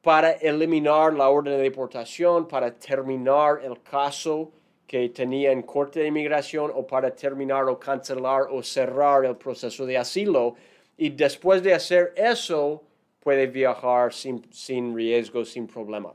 para 0.03 0.33
eliminar 0.33 1.15
la 1.15 1.27
orden 1.29 1.57
de 1.57 1.63
deportación, 1.63 2.47
para 2.47 2.71
terminar 2.71 3.61
el 3.63 3.81
caso 3.81 4.51
que 4.85 5.09
tenía 5.09 5.51
en 5.51 5.63
corte 5.63 6.01
de 6.01 6.07
inmigración 6.07 6.71
o 6.75 6.85
para 6.85 7.15
terminar 7.15 7.63
o 7.63 7.79
cancelar 7.79 8.43
o 8.51 8.61
cerrar 8.61 9.25
el 9.25 9.37
proceso 9.37 9.87
de 9.87 9.97
asilo 9.97 10.55
y 10.99 11.09
después 11.11 11.63
de 11.63 11.73
hacer 11.73 12.13
eso 12.17 12.83
puede 13.21 13.47
viajar 13.47 14.13
sin, 14.13 14.43
sin 14.51 14.93
riesgo, 14.93 15.45
sin 15.45 15.65
problema. 15.65 16.11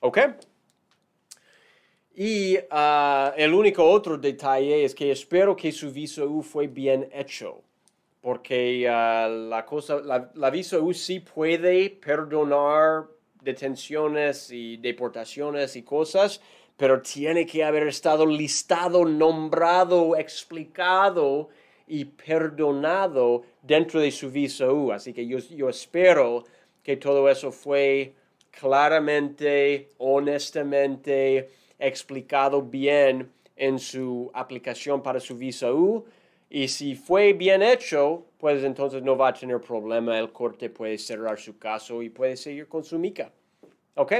¿Ok? 0.00 0.18
Y 2.14 2.56
ah, 2.70 3.34
el 3.36 3.52
único 3.52 3.84
otro 3.84 4.16
detalle 4.16 4.84
es 4.84 4.94
que 4.94 5.10
espero 5.10 5.56
que 5.56 5.72
su 5.72 5.90
visa 5.90 6.24
U 6.24 6.42
fue 6.42 6.68
bien 6.68 7.08
hecho, 7.12 7.62
porque 8.20 8.88
ah, 8.88 9.28
la, 9.28 9.66
cosa, 9.66 10.00
la, 10.00 10.30
la 10.34 10.50
visa 10.50 10.78
U 10.78 10.94
sí 10.94 11.18
puede 11.18 11.90
perdonar 11.90 13.06
detenciones 13.42 14.48
y 14.52 14.76
deportaciones 14.76 15.74
y 15.74 15.82
cosas, 15.82 16.40
pero 16.76 17.02
tiene 17.02 17.46
que 17.46 17.64
haber 17.64 17.88
estado 17.88 18.26
listado, 18.26 19.04
nombrado, 19.04 20.16
explicado 20.16 21.48
y 21.86 22.04
perdonado 22.04 23.42
dentro 23.62 24.00
de 24.00 24.10
su 24.10 24.30
visa 24.30 24.70
U. 24.70 24.92
Así 24.92 25.12
que 25.12 25.26
yo, 25.26 25.68
espero 25.68 26.44
que 26.82 26.96
todo 26.96 27.28
eso 27.28 27.52
fue 27.52 28.14
claramente, 28.50 29.88
honestamente 29.98 31.50
explicado 31.78 32.62
bien 32.62 33.30
en 33.56 33.78
su 33.78 34.30
aplicación 34.34 35.02
para 35.02 35.20
su 35.20 35.36
visa 35.36 35.72
U. 35.72 36.04
Y 36.48 36.68
si 36.68 36.94
fue 36.94 37.32
bien 37.32 37.62
hecho, 37.62 38.24
pues 38.38 38.62
entonces 38.62 39.02
no 39.02 39.16
va 39.16 39.28
a 39.28 39.34
tener 39.34 39.60
problema. 39.60 40.18
El 40.18 40.30
corte 40.30 40.70
puede 40.70 40.98
cerrar 40.98 41.38
su 41.38 41.58
caso 41.58 42.02
y 42.02 42.10
puede 42.10 42.36
seguir 42.36 42.68
con 42.68 42.84
su 42.84 42.98
mica. 42.98 43.32
¿Ok? 43.96 44.12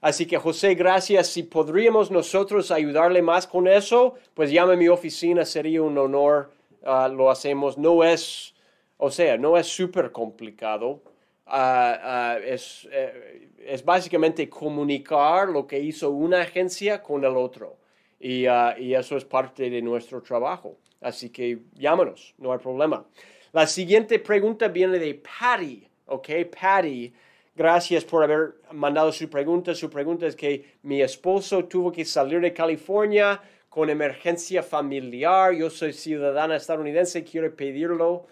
Así 0.00 0.26
que 0.26 0.36
José, 0.36 0.74
gracias. 0.74 1.28
Si 1.28 1.44
podríamos 1.44 2.10
nosotros 2.10 2.70
ayudarle 2.70 3.22
más 3.22 3.46
con 3.46 3.68
eso, 3.68 4.14
pues 4.34 4.50
llame 4.50 4.74
a 4.74 4.76
mi 4.76 4.88
oficina, 4.88 5.44
sería 5.44 5.80
un 5.82 5.96
honor. 5.96 6.50
Ah, 6.84 7.08
lo 7.08 7.30
hacemos. 7.30 7.78
No 7.78 8.04
es, 8.04 8.54
o 8.96 9.10
sea, 9.10 9.36
no 9.36 9.56
es 9.56 9.66
súper 9.66 10.12
complicado. 10.12 11.02
Ah, 11.46 11.98
ah, 12.02 12.38
es, 12.44 12.88
eh, 12.90 13.50
es, 13.58 13.84
básicamente 13.84 14.48
comunicar 14.48 15.48
lo 15.48 15.66
que 15.66 15.78
hizo 15.78 16.10
una 16.10 16.42
agencia 16.42 17.02
con 17.02 17.24
el 17.24 17.36
otro. 17.36 17.76
Y, 18.18 18.46
y 18.78 18.94
eso 18.94 19.16
es 19.16 19.24
parte 19.24 19.68
de 19.68 19.82
nuestro 19.82 20.22
trabajo. 20.22 20.76
Así 21.00 21.30
que 21.30 21.58
llámanos, 21.74 22.34
no 22.38 22.52
hay 22.52 22.58
problema. 22.58 23.04
La 23.52 23.66
siguiente 23.66 24.18
pregunta 24.18 24.68
viene 24.68 24.98
de 24.98 25.14
Patty, 25.14 25.86
¿ok? 26.06 26.28
Patty, 26.58 27.12
gracias 27.54 28.04
por 28.04 28.22
haber 28.22 28.54
mandado 28.72 29.12
su 29.12 29.28
pregunta. 29.28 29.74
Su 29.74 29.90
pregunta 29.90 30.26
es 30.26 30.36
que 30.36 30.76
mi 30.82 31.02
esposo 31.02 31.64
tuvo 31.64 31.92
que 31.92 32.04
salir 32.04 32.40
de 32.40 32.54
California 32.54 33.42
con 33.72 33.88
emergencia 33.88 34.62
familiar. 34.62 35.54
Yo 35.54 35.70
soy 35.70 35.94
ciudadana 35.94 36.56
estadounidense, 36.56 37.24
quiero 37.24 37.56
pedirlo, 37.56 38.26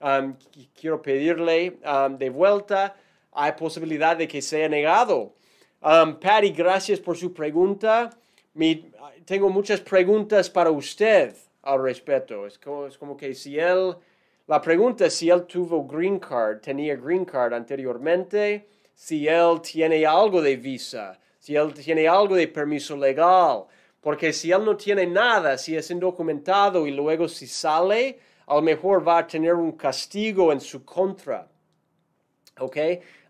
um, 0.00 0.34
quiero 0.74 1.02
pedirle 1.02 1.76
um, 1.84 2.16
de 2.16 2.30
vuelta. 2.30 2.96
Hay 3.32 3.52
posibilidad 3.52 4.16
de 4.16 4.26
que 4.26 4.40
sea 4.40 4.70
negado. 4.70 5.34
Um, 5.82 6.18
Patty, 6.18 6.50
gracias 6.50 6.98
por 6.98 7.14
su 7.14 7.34
pregunta. 7.34 8.08
tengo 9.26 9.50
muchas 9.50 9.82
preguntas 9.82 10.48
para 10.48 10.70
usted 10.70 11.34
al 11.60 11.82
respecto. 11.82 12.46
Es 12.46 12.58
como, 12.58 12.86
es 12.86 12.96
como 12.96 13.18
que 13.18 13.34
si 13.34 13.58
él 13.58 13.96
la 14.46 14.62
pregunta 14.62 15.04
es 15.04 15.14
si 15.14 15.28
él 15.28 15.44
tuvo 15.44 15.84
green 15.84 16.18
card, 16.18 16.60
tenía 16.60 16.96
green 16.96 17.26
card 17.26 17.52
anteriormente, 17.52 18.66
si 18.94 19.28
él 19.28 19.60
tiene 19.60 20.06
algo 20.06 20.40
de 20.40 20.56
visa, 20.56 21.18
si 21.38 21.54
él 21.54 21.74
tiene 21.74 22.08
algo 22.08 22.34
de 22.34 22.48
permiso 22.48 22.96
legal, 22.96 23.64
porque 24.06 24.32
si 24.32 24.52
él 24.52 24.64
no 24.64 24.76
tiene 24.76 25.04
nada, 25.04 25.58
si 25.58 25.74
es 25.74 25.90
indocumentado 25.90 26.86
y 26.86 26.92
luego 26.92 27.26
si 27.26 27.48
sale, 27.48 28.20
a 28.46 28.54
lo 28.54 28.62
mejor 28.62 29.04
va 29.04 29.18
a 29.18 29.26
tener 29.26 29.54
un 29.54 29.72
castigo 29.72 30.52
en 30.52 30.60
su 30.60 30.84
contra. 30.84 31.48
¿Ok? 32.60 32.76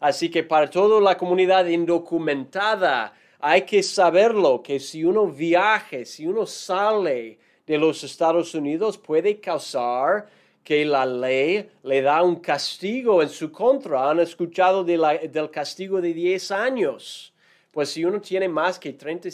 Así 0.00 0.30
que 0.30 0.42
para 0.42 0.68
toda 0.68 1.00
la 1.00 1.16
comunidad 1.16 1.64
indocumentada 1.64 3.14
hay 3.38 3.62
que 3.62 3.82
saberlo, 3.82 4.62
que 4.62 4.78
si 4.78 5.02
uno 5.02 5.26
viaje, 5.28 6.04
si 6.04 6.26
uno 6.26 6.44
sale 6.44 7.38
de 7.66 7.78
los 7.78 8.04
Estados 8.04 8.54
Unidos, 8.54 8.98
puede 8.98 9.40
causar 9.40 10.26
que 10.62 10.84
la 10.84 11.06
ley 11.06 11.70
le 11.84 12.02
da 12.02 12.22
un 12.22 12.36
castigo 12.36 13.22
en 13.22 13.30
su 13.30 13.50
contra. 13.50 14.10
Han 14.10 14.20
escuchado 14.20 14.84
del 14.84 15.50
castigo 15.50 16.02
de 16.02 16.12
10 16.12 16.50
años. 16.50 17.32
Pues 17.70 17.88
si 17.88 18.04
uno 18.04 18.20
tiene 18.20 18.46
más 18.46 18.78
que 18.78 18.92
30, 18.92 19.30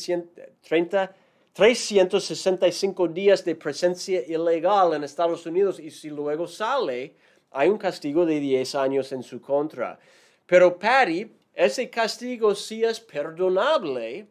30, 0.62 1.16
365 1.52 3.08
días 3.08 3.44
de 3.44 3.54
presencia 3.54 4.22
ilegal 4.26 4.94
en 4.94 5.04
Estados 5.04 5.44
Unidos 5.44 5.78
y 5.78 5.90
si 5.90 6.08
luego 6.08 6.46
sale, 6.46 7.14
hay 7.50 7.68
un 7.68 7.76
castigo 7.76 8.24
de 8.24 8.40
10 8.40 8.74
años 8.74 9.12
en 9.12 9.22
su 9.22 9.40
contra. 9.40 9.98
Pero 10.46 10.78
Patty, 10.78 11.30
ese 11.54 11.90
castigo 11.90 12.54
sí 12.54 12.82
es 12.82 13.00
perdonable 13.00 14.26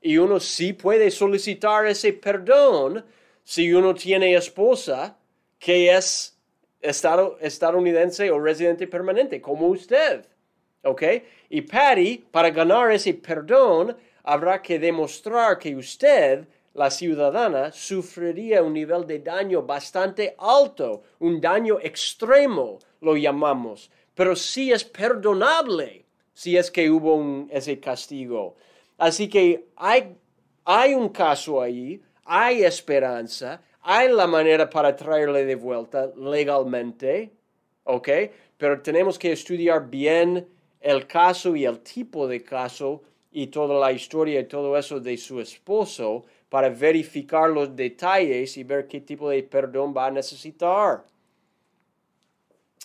y 0.00 0.16
uno 0.16 0.38
sí 0.38 0.72
puede 0.72 1.10
solicitar 1.10 1.86
ese 1.86 2.12
perdón 2.12 3.04
si 3.42 3.72
uno 3.72 3.94
tiene 3.94 4.34
esposa 4.34 5.16
que 5.58 5.90
es 5.90 6.38
estadounidense 6.80 8.30
o 8.30 8.38
residente 8.38 8.86
permanente, 8.86 9.40
como 9.40 9.66
usted. 9.66 10.24
¿Ok? 10.84 11.02
Y 11.50 11.62
Patty, 11.62 12.24
para 12.30 12.50
ganar 12.50 12.92
ese 12.92 13.14
perdón, 13.14 13.96
habrá 14.28 14.60
que 14.60 14.78
demostrar 14.78 15.58
que 15.58 15.74
usted, 15.74 16.46
la 16.74 16.90
ciudadana, 16.90 17.72
sufriría 17.72 18.62
un 18.62 18.74
nivel 18.74 19.06
de 19.06 19.20
daño 19.20 19.62
bastante 19.62 20.34
alto, 20.38 21.02
un 21.20 21.40
daño 21.40 21.78
extremo, 21.80 22.78
lo 23.00 23.16
llamamos, 23.16 23.90
pero 24.14 24.36
sí 24.36 24.70
es 24.70 24.84
perdonable 24.84 26.04
si 26.34 26.58
es 26.58 26.70
que 26.70 26.90
hubo 26.90 27.46
ese 27.50 27.80
castigo. 27.80 28.56
Así 28.98 29.28
que 29.30 29.68
hay, 29.76 30.14
hay 30.66 30.92
un 30.92 31.08
caso 31.08 31.62
ahí, 31.62 31.98
hay 32.26 32.64
esperanza, 32.64 33.62
hay 33.80 34.12
la 34.12 34.26
manera 34.26 34.68
para 34.68 34.94
traerle 34.94 35.46
de 35.46 35.54
vuelta 35.54 36.12
legalmente, 36.14 37.32
¿ok? 37.84 38.08
Pero 38.58 38.82
tenemos 38.82 39.18
que 39.18 39.32
estudiar 39.32 39.88
bien 39.88 40.46
el 40.82 41.06
caso 41.06 41.56
y 41.56 41.64
el 41.64 41.80
tipo 41.80 42.28
de 42.28 42.42
caso 42.42 43.02
y 43.30 43.48
toda 43.48 43.78
la 43.78 43.92
historia 43.92 44.40
y 44.40 44.44
todo 44.44 44.76
eso 44.76 45.00
de 45.00 45.16
su 45.16 45.40
esposo 45.40 46.24
para 46.48 46.70
verificar 46.70 47.50
los 47.50 47.74
detalles 47.76 48.56
y 48.56 48.64
ver 48.64 48.86
qué 48.86 49.00
tipo 49.00 49.28
de 49.28 49.42
perdón 49.42 49.94
va 49.96 50.06
a 50.06 50.10
necesitar. 50.10 51.04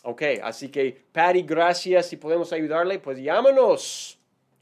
Ok, 0.04 0.22
así 0.44 0.70
que 0.70 1.06
Patty, 1.12 1.44
gracias. 1.44 2.08
Si 2.08 2.18
podemos 2.18 2.52
ayudarle, 2.52 3.00
pues 3.00 3.18
llámanos. 3.20 4.20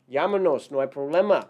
Llámanos, 0.08 0.72
no 0.72 0.82
hay 0.82 0.88
problema. 0.88 1.50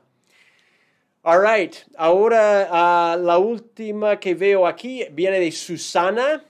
All 1.23 1.39
right, 1.39 1.75
ahora 1.97 2.67
uh, 2.71 3.21
la 3.21 3.37
última 3.37 4.19
que 4.19 4.33
veo 4.33 4.65
aquí 4.65 5.05
viene 5.11 5.39
de 5.39 5.51
Susana. 5.51 6.43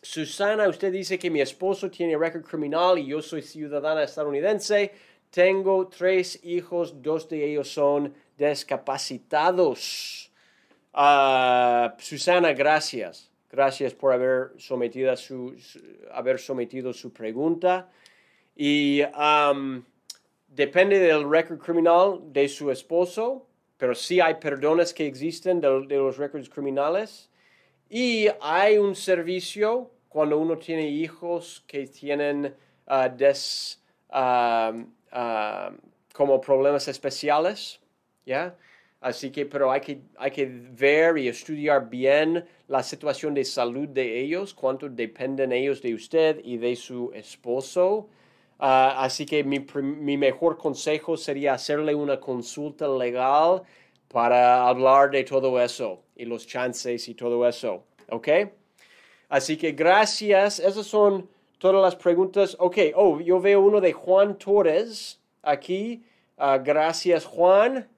Susana, 0.00 0.68
usted 0.68 0.92
dice 0.92 1.18
que 1.18 1.30
mi 1.30 1.40
esposo 1.40 1.90
tiene 1.90 2.16
récord 2.16 2.44
criminal 2.44 2.98
y 2.98 3.06
yo 3.06 3.22
soy 3.22 3.42
ciudadana 3.42 4.02
estadounidense. 4.02 4.92
Tengo 5.32 5.88
tres 5.88 6.38
hijos, 6.44 7.02
dos 7.02 7.28
de 7.28 7.44
ellos 7.44 7.68
son 7.72 8.14
discapacitados. 8.38 10.30
Uh, 10.94 11.88
Susana, 11.98 12.52
gracias. 12.52 13.28
Gracias 13.50 13.92
por 13.94 14.12
haber 14.12 14.52
sometido 14.58 15.16
su, 15.16 15.56
haber 16.12 16.38
sometido 16.38 16.92
su 16.92 17.12
pregunta. 17.12 17.90
Y 18.54 19.02
depende 20.46 21.00
del 21.00 21.28
récord 21.28 21.58
criminal 21.58 22.20
de 22.32 22.48
su 22.48 22.70
esposo 22.70 23.48
pero 23.82 23.96
sí 23.96 24.20
hay 24.20 24.34
perdones 24.34 24.94
que 24.94 25.04
existen 25.04 25.60
de, 25.60 25.96
los 25.96 26.16
récords 26.16 26.48
criminales 26.48 27.28
y 27.90 28.28
hay 28.40 28.78
un 28.78 28.94
servicio 28.94 29.90
cuando 30.08 30.38
uno 30.38 30.56
tiene 30.56 30.88
hijos 30.88 31.64
que 31.66 31.88
tienen 31.88 32.54
uh, 32.86 33.08
des, 33.16 33.82
um, 35.12 35.76
como 36.12 36.40
problemas 36.40 36.88
especiales, 36.88 37.80
¿ya? 38.26 38.56
Así 39.00 39.32
que, 39.32 39.46
pero 39.46 39.72
hay 39.72 39.80
que, 39.80 40.00
hay 40.16 40.30
que 40.30 40.46
ver 40.46 41.18
y 41.18 41.26
estudiar 41.26 41.90
bien 41.90 42.44
la 42.68 42.84
situación 42.84 43.34
de 43.34 43.44
salud 43.44 43.88
de 43.88 44.20
ellos, 44.20 44.54
cuánto 44.54 44.88
dependen 44.88 45.50
ellos 45.50 45.82
de 45.82 45.92
usted 45.92 46.40
y 46.44 46.56
de 46.56 46.76
su 46.76 47.10
esposo. 47.12 48.08
Ah, 48.60 49.02
así 49.02 49.26
que 49.26 49.42
mi, 49.42 49.58
mi, 49.82 50.16
mejor 50.16 50.56
consejo 50.56 51.16
sería 51.16 51.54
hacerle 51.54 51.96
una 51.96 52.20
consulta 52.20 52.86
legal 52.86 53.62
para 54.06 54.68
hablar 54.68 55.10
de 55.10 55.24
todo 55.24 55.60
eso 55.60 56.04
y 56.14 56.24
los 56.24 56.46
chances 56.46 57.08
y 57.08 57.14
todo 57.14 57.44
eso. 57.48 57.82
¿Ok? 58.08 58.28
Así 59.28 59.56
que 59.56 59.72
gracias. 59.72 60.60
Esas 60.60 60.86
son 60.86 61.28
todas 61.62 61.80
las 61.80 61.94
preguntas. 61.94 62.56
Ok, 62.58 62.76
oh, 62.96 63.20
yo 63.20 63.40
veo 63.40 63.60
uno 63.60 63.80
de 63.80 63.92
Juan 63.92 64.36
Torres 64.36 65.20
aquí. 65.42 66.02
Ah, 66.36 66.58
gracias, 66.58 67.24
Juan. 67.24 67.88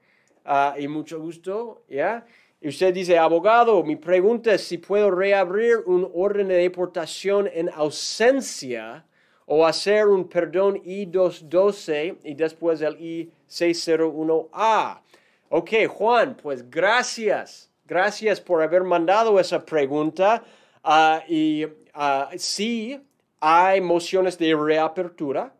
Ah, 0.45 0.75
y 0.77 0.87
mucho 0.87 1.19
gusto. 1.19 1.81
¿Ya? 1.89 2.27
Y 2.61 2.67
usted 2.67 2.93
dice, 2.93 3.17
abogado, 3.17 3.83
mi 3.83 3.95
pregunta 3.95 4.53
es 4.53 4.67
si 4.67 4.77
puedo 4.77 5.09
reabrir 5.09 5.77
un 5.87 6.07
orden 6.13 6.49
de 6.49 6.57
deportación 6.57 7.49
en 7.51 7.69
ausencia 7.69 9.03
o 9.47 9.65
hacer 9.65 10.05
un 10.05 10.29
perdón 10.29 10.79
I-212 10.85 12.17
y 12.23 12.35
después 12.35 12.81
el 12.81 13.01
I-601A. 13.01 15.01
Ok, 15.49 15.71
Juan, 15.89 16.37
pues 16.39 16.69
gracias. 16.69 17.71
Gracias 17.87 18.39
por 18.39 18.61
haber 18.61 18.83
mandado 18.83 19.39
esa 19.39 19.65
pregunta. 19.65 20.43
Ah, 20.83 21.23
y 21.27 21.65
uh, 21.65 22.27
sí, 22.37 23.01
hay 23.39 23.81
mociones 23.81 24.37
de 24.37 24.55
reapertura, 24.55 25.53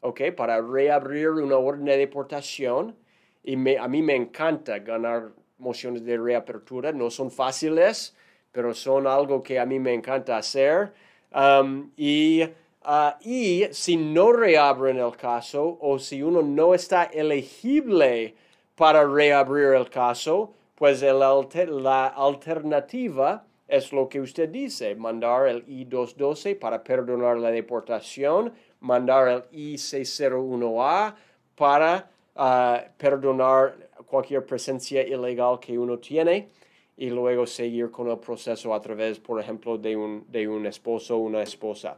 ok, 0.00 0.32
para 0.36 0.60
reabrir 0.60 1.30
una 1.30 1.56
orden 1.56 1.84
de 1.84 1.96
deportación. 1.96 2.96
Y 3.42 3.54
a 3.76 3.88
mí 3.88 4.02
me 4.02 4.16
encanta 4.16 4.78
ganar 4.78 5.32
mociones 5.58 6.04
de 6.04 6.18
reapertura. 6.18 6.92
No 6.92 7.10
son 7.10 7.30
fáciles, 7.30 8.16
pero 8.52 8.74
son 8.74 9.06
algo 9.06 9.42
que 9.42 9.58
a 9.58 9.66
mí 9.66 9.78
me 9.78 9.94
encanta 9.94 10.36
hacer. 10.36 10.92
Um, 11.32 11.90
y 11.96 12.42
Ah, 12.82 13.18
y 13.20 13.66
si 13.72 13.96
no 13.96 14.32
reabren 14.32 14.98
el 14.98 15.14
caso 15.16 15.76
o 15.80 15.98
si 15.98 16.22
uno 16.22 16.40
no 16.42 16.74
está 16.74 17.04
elegible 17.04 18.34
para 18.74 19.06
reabrir 19.06 19.74
el 19.74 19.90
caso, 19.90 20.54
pues 20.76 21.02
la 21.02 22.06
alternativa 22.08 23.44
es 23.70 23.92
lo 23.92 24.08
que 24.08 24.20
usted 24.20 24.48
dice, 24.48 24.94
mandar 24.96 25.46
el 25.46 25.64
I-212 25.66 26.58
para 26.58 26.82
perdonar 26.82 27.38
la 27.38 27.50
deportación, 27.50 28.52
mandar 28.80 29.28
el 29.28 29.44
I-601A 29.52 31.14
para 31.54 32.10
ah, 32.34 32.84
perdonar 32.96 33.76
cualquier 34.06 34.44
presencia 34.44 35.06
ilegal 35.06 35.60
que 35.60 35.78
uno 35.78 35.98
tiene 35.98 36.48
y 36.96 37.10
luego 37.10 37.46
seguir 37.46 37.90
con 37.90 38.10
el 38.10 38.18
proceso 38.18 38.74
a 38.74 38.80
través, 38.80 39.20
por 39.20 39.40
ejemplo, 39.40 39.78
de 39.78 39.96
un, 39.96 40.26
de 40.28 40.48
un 40.48 40.66
esposo 40.66 41.16
o 41.16 41.20
una 41.20 41.42
esposa. 41.42 41.96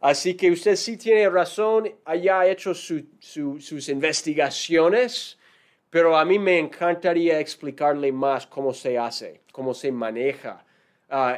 Así 0.00 0.34
que 0.34 0.50
usted 0.50 0.74
sí 0.76 0.96
tiene 0.96 1.28
razón, 1.28 1.88
haya 2.06 2.44
hecho 2.46 2.74
sus 2.74 3.88
investigaciones, 3.88 5.38
pero 5.90 6.16
a 6.16 6.24
mí 6.24 6.38
me 6.38 6.58
encantaría 6.58 7.38
explicarle 7.38 8.10
más 8.10 8.46
cómo 8.46 8.72
se 8.72 8.98
hace, 8.98 9.42
cómo 9.52 9.74
se 9.74 9.92
maneja 9.92 10.64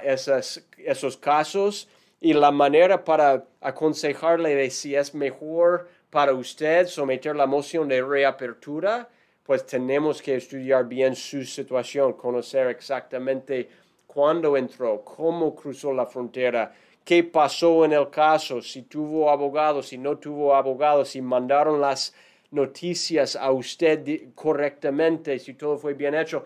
esos 0.04 1.16
casos 1.16 1.88
y 2.20 2.32
la 2.32 2.50
manera 2.50 3.04
para 3.04 3.44
aconsejarle 3.60 4.54
de 4.54 4.70
si 4.70 4.94
es 4.94 5.14
mejor 5.14 5.88
para 6.10 6.32
usted 6.32 6.86
someter 6.86 7.34
la 7.34 7.46
moción 7.46 7.88
de 7.88 8.02
reapertura, 8.02 9.08
pues 9.42 9.66
tenemos 9.66 10.22
que 10.22 10.36
estudiar 10.36 10.86
bien 10.86 11.14
su 11.16 11.44
situación, 11.44 12.14
conocer 12.14 12.68
exactamente 12.68 13.68
cuándo 14.06 14.56
entró, 14.56 15.04
cómo 15.04 15.54
cruzó 15.54 15.92
la 15.92 16.06
frontera, 16.06 16.72
qué 17.04 17.24
pasó 17.24 17.84
en 17.84 17.92
el 17.92 18.08
caso, 18.10 18.62
si 18.62 18.82
tuvo 18.82 19.28
abogado, 19.28 19.82
si 19.82 19.98
no 19.98 20.16
tuvo 20.16 20.54
abogado, 20.54 21.04
si 21.04 21.20
mandaron 21.20 21.80
las 21.80 22.14
noticias 22.52 23.36
a 23.36 23.50
usted 23.50 24.32
correctamente, 24.34 25.38
si 25.38 25.54
todo 25.54 25.76
fue 25.76 25.94
bien 25.94 26.14
hecho. 26.14 26.44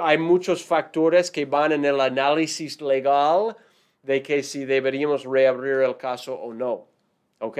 Hay 0.00 0.18
muchos 0.18 0.62
factores 0.64 1.30
que 1.30 1.44
van 1.46 1.72
en 1.72 1.84
el 1.84 2.00
análisis 2.00 2.80
legal 2.80 3.56
de 4.02 4.22
que 4.22 4.42
si 4.42 4.64
deberíamos 4.64 5.24
reabrir 5.24 5.80
el 5.80 5.96
caso 5.96 6.34
o 6.34 6.52
no. 6.54 6.86
¿Ok? 7.40 7.58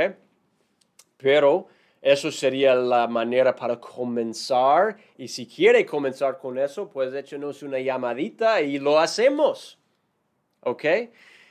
Pero 1.17 1.69
eso 2.01 2.31
sería 2.31 2.75
la 2.75 3.07
manera 3.09 3.55
para 3.55 3.79
comenzar. 3.79 4.97
Y 5.19 5.29
si 5.29 5.47
quiere 5.47 5.85
comenzar 5.85 6.39
con 6.39 6.59
eso, 6.59 6.89
pues 6.89 7.13
échenos 7.15 7.63
una 7.63 7.79
llamadita 7.79 8.63
y 8.63 8.79
lo 8.79 8.99
hacemos. 8.99 9.79
¿Ok? 10.63 10.85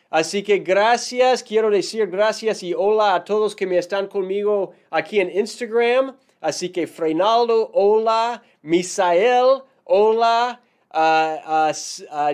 Así 0.10 0.42
que 0.42 0.58
gracias, 0.60 1.44
quiero 1.44 1.70
decir 1.70 2.08
gracias 2.08 2.64
y 2.64 2.74
hola 2.74 3.14
a 3.14 3.24
todos 3.24 3.56
que 3.56 3.68
me 3.68 3.78
están 3.78 4.08
conmigo 4.08 4.74
aquí 4.90 5.20
en 5.20 5.30
Instagram. 5.30 6.16
Así 6.42 6.70
que 6.70 6.88
Freinaldo, 6.88 7.70
hola. 7.74 8.42
Misael, 8.64 9.62
hola. 9.84 10.62
Uh, 10.92 11.72
uh, 12.12 12.34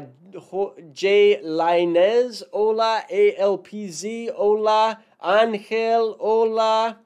J. 0.93 1.39
Lainez, 1.43 2.43
hola. 2.51 3.03
ALPZ, 3.09 4.31
hola. 4.35 4.99
Ángel, 5.21 6.15
hola. 6.19 6.99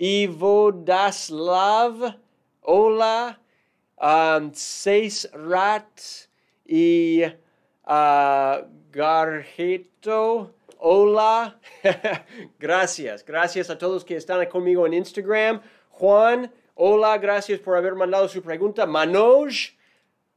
Ivo 0.00 0.70
Daslav, 0.70 2.14
hola. 2.62 3.36
Um, 4.00 4.52
Seis 4.54 5.28
Rat 5.34 6.28
y 6.64 7.24
uh, 7.84 8.62
Garjeto, 8.92 10.54
hola. 10.78 11.58
gracias, 12.60 13.24
gracias 13.24 13.70
a 13.70 13.76
todos 13.76 14.04
que 14.04 14.14
están 14.14 14.46
conmigo 14.46 14.86
en 14.86 14.94
Instagram. 14.94 15.60
Juan, 15.90 16.52
hola, 16.76 17.18
gracias 17.18 17.58
por 17.58 17.76
haber 17.76 17.96
mandado 17.96 18.28
su 18.28 18.40
pregunta. 18.40 18.86
Manoj, 18.86 19.76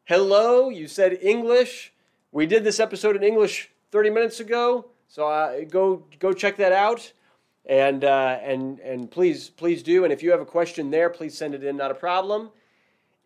hello, 0.05 0.69
you 0.69 0.87
said 0.87 1.19
English. 1.21 1.93
We 2.31 2.45
did 2.45 2.63
this 2.63 2.79
episode 2.79 3.15
in 3.15 3.23
English 3.23 3.71
30 3.91 4.09
minutes 4.09 4.39
ago, 4.39 4.85
so 5.07 5.27
uh, 5.27 5.65
go 5.69 6.03
go 6.19 6.33
check 6.33 6.57
that 6.57 6.71
out. 6.71 7.11
And 7.65 8.03
uh, 8.03 8.39
and 8.41 8.79
and 8.79 9.11
please 9.11 9.49
please 9.49 9.83
do. 9.83 10.03
And 10.03 10.11
if 10.11 10.23
you 10.23 10.31
have 10.31 10.41
a 10.41 10.45
question 10.45 10.89
there, 10.89 11.09
please 11.09 11.37
send 11.37 11.53
it 11.53 11.63
in. 11.63 11.77
Not 11.77 11.91
a 11.91 11.95
problem. 11.95 12.49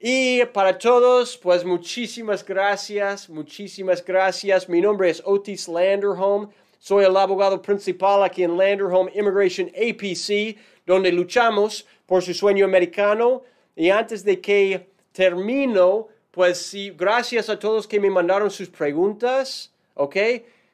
Y 0.02 0.44
para 0.54 0.78
todos, 0.78 1.38
pues 1.38 1.64
muchísimas 1.64 2.44
gracias, 2.44 3.30
muchísimas 3.30 4.04
gracias. 4.04 4.68
Mi 4.68 4.82
nombre 4.82 5.10
es 5.10 5.22
Otis 5.26 5.68
Landerholm. 5.70 6.50
Soy 6.80 7.06
el 7.06 7.16
abogado 7.16 7.62
principal 7.62 8.24
aquí 8.24 8.44
en 8.44 8.58
Landerholm 8.58 9.10
Immigration 9.16 9.70
APC, 9.70 10.58
donde 10.86 11.12
luchamos 11.12 11.86
por 12.06 12.22
su 12.22 12.34
sueño 12.34 12.66
americano. 12.66 13.44
Y 13.76 13.90
antes 13.90 14.24
de 14.24 14.42
que 14.42 14.90
termino, 15.14 16.10
pues 16.36 16.58
sí, 16.58 16.92
gracias 16.92 17.50
a 17.50 17.58
todos 17.58 17.88
que 17.88 17.98
me 17.98 18.10
mandaron 18.10 18.52
sus 18.52 18.68
preguntas, 18.68 19.74
¿ok? 19.94 20.18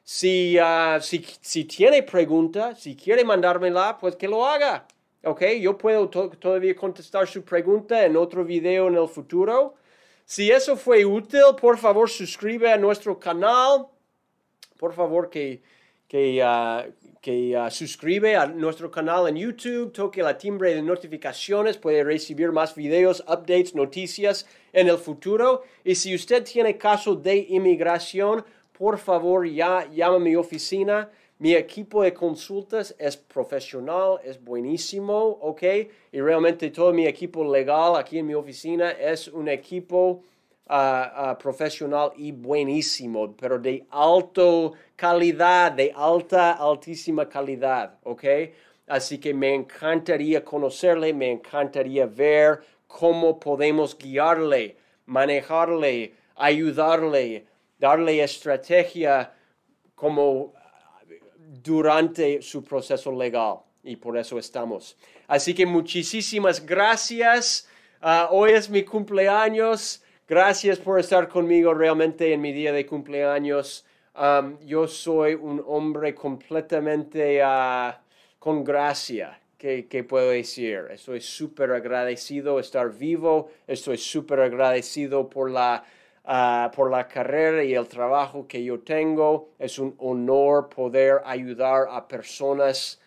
Si, 0.02 0.58
uh, 0.58 1.00
si, 1.00 1.24
si 1.40 1.64
tiene 1.66 2.02
pregunta, 2.02 2.74
si 2.74 2.96
quiere 2.96 3.24
mandármela, 3.24 3.96
pues 3.96 4.16
que 4.16 4.26
lo 4.26 4.44
haga. 4.44 4.88
¿Ok? 5.22 5.42
Yo 5.60 5.78
puedo 5.78 6.08
todavía 6.08 6.74
contestar 6.74 7.28
su 7.28 7.44
pregunta 7.44 8.04
en 8.04 8.16
otro 8.16 8.44
video 8.44 8.88
en 8.88 8.96
el 8.96 9.06
futuro. 9.06 9.74
Si 10.24 10.50
eso 10.50 10.76
fue 10.76 11.04
útil, 11.04 11.54
por 11.60 11.78
favor 11.78 12.10
suscribe 12.10 12.72
a 12.72 12.76
nuestro 12.76 13.20
canal. 13.20 13.86
Por 14.76 14.92
favor 14.92 15.30
que, 15.30 15.62
que, 16.08 16.42
uh, 16.42 16.92
que 17.22 17.56
uh, 17.56 17.70
suscribe 17.70 18.36
a 18.36 18.46
nuestro 18.46 18.90
canal 18.90 19.28
en 19.28 19.36
YouTube, 19.36 19.92
toque 19.92 20.22
la 20.22 20.36
timbre 20.36 20.74
de 20.74 20.82
notificaciones, 20.82 21.78
puede 21.78 22.04
recibir 22.04 22.52
más 22.52 22.74
videos, 22.74 23.20
updates, 23.20 23.74
noticias 23.74 24.44
en 24.72 24.88
el 24.88 24.98
futuro. 24.98 25.62
Y 25.84 25.94
si 25.94 26.14
usted 26.14 26.44
tiene 26.44 26.76
caso 26.76 27.14
de 27.14 27.46
inmigración, 27.48 28.44
por 28.72 28.98
favor 28.98 29.48
ya 29.48 29.88
llama 29.90 30.16
a 30.16 30.18
mi 30.18 30.36
oficina 30.36 31.08
mi 31.42 31.54
equipo 31.54 32.04
de 32.04 32.14
consultas 32.14 32.94
es 33.00 33.16
profesional, 33.16 34.20
es 34.22 34.40
buenísimo, 34.40 35.38
¿ok? 35.40 35.62
Y 36.12 36.20
realmente 36.20 36.70
todo 36.70 36.92
mi 36.92 37.04
equipo 37.04 37.42
legal 37.52 37.96
aquí 37.96 38.20
en 38.20 38.28
mi 38.28 38.34
oficina 38.34 38.92
es 38.92 39.26
un 39.26 39.48
equipo 39.48 40.22
uh, 40.72 41.32
uh, 41.32 41.38
profesional 41.38 42.12
y 42.16 42.32
buenísimo, 42.32 43.36
pero 43.36 43.58
de 43.58 43.86
alto 43.90 44.72
calidad, 44.96 45.72
de 45.72 45.92
alta, 45.94 46.52
altísima 46.52 47.28
calidad, 47.28 47.98
¿ok? 48.04 48.24
Así 48.86 49.18
que 49.18 49.34
me 49.34 49.54
encantaría 49.54 50.42
conocerle, 50.44 51.12
me 51.12 51.30
encantaría 51.30 52.06
ver 52.06 52.62
cómo 52.86 53.38
podemos 53.38 53.96
guiarle, 53.96 54.76
manejarle, 55.06 56.14
ayudarle, 56.36 57.46
darle 57.78 58.22
estrategia 58.22 59.32
como 59.94 60.52
durante 61.62 62.42
su 62.42 62.64
proceso 62.64 63.12
legal 63.12 63.58
y 63.82 63.96
por 63.96 64.16
eso 64.16 64.38
estamos. 64.38 64.96
Así 65.26 65.54
que 65.54 65.66
muchísimas 65.66 66.64
gracias. 66.64 67.68
Ah, 68.00 68.28
hoy 68.30 68.52
es 68.52 68.68
mi 68.68 68.84
cumpleaños. 68.84 70.01
Gracias 70.32 70.78
por 70.78 70.98
estar 70.98 71.28
conmigo 71.28 71.74
realmente 71.74 72.32
en 72.32 72.40
mi 72.40 72.54
día 72.54 72.72
de 72.72 72.86
cumpleaños. 72.86 73.84
yo 74.64 74.88
soy 74.88 75.34
un 75.34 75.62
hombre 75.66 76.14
completamente 76.14 77.44
uh, 77.44 77.92
con 78.38 78.64
gracia. 78.64 79.38
¿Qué, 79.58 79.86
¿Qué, 79.90 80.04
puedo 80.04 80.30
decir? 80.30 80.86
Estoy 80.90 81.20
súper 81.20 81.72
agradecido 81.72 82.54
de 82.54 82.62
estar 82.62 82.90
vivo. 82.96 83.50
Estoy 83.66 83.98
súper 83.98 84.40
agradecido 84.40 85.28
por 85.28 85.50
la 85.50 85.84
Ah, 86.24 86.70
por 86.74 86.90
la 86.90 87.08
carrera 87.08 87.62
y 87.62 87.74
el 87.74 87.86
trabajo 87.86 88.46
que 88.48 88.64
yo 88.64 88.80
tengo. 88.80 89.50
Es 89.58 89.78
un 89.78 89.94
honor 89.98 90.70
poder 90.70 91.20
ayudar 91.26 91.88
a 91.90 92.08
personas 92.08 92.98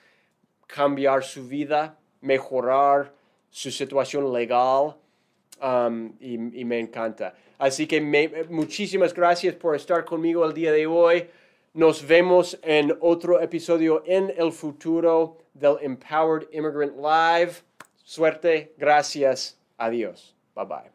cambiar 0.68 1.24
su 1.24 1.48
vida, 1.48 1.98
mejorar 2.22 3.12
su 3.50 3.72
situación 3.72 4.32
legal 4.32 4.98
um, 5.62 6.14
y, 6.20 6.38
me 6.38 6.80
encanta. 6.80 7.34
Así 7.58 7.88
que 7.88 8.02
muchísimas 8.50 9.14
gracias 9.14 9.56
por 9.56 9.76
estar 9.76 10.04
conmigo 10.06 10.46
el 10.46 10.54
día 10.54 10.72
de 10.72 10.88
hoy. 10.88 11.28
Nos 11.74 12.06
vemos 12.06 12.58
en 12.64 12.98
otro 13.02 13.42
episodio 13.42 14.04
en 14.06 14.34
el 14.38 14.52
futuro 14.52 15.38
del 15.54 15.78
Empowered 15.82 16.48
Immigrant 16.52 16.96
Live. 16.98 17.54
Suerte, 18.04 18.74
gracias, 18.78 19.60
adiós, 19.78 20.36
bye 20.56 20.66
bye. 20.66 20.95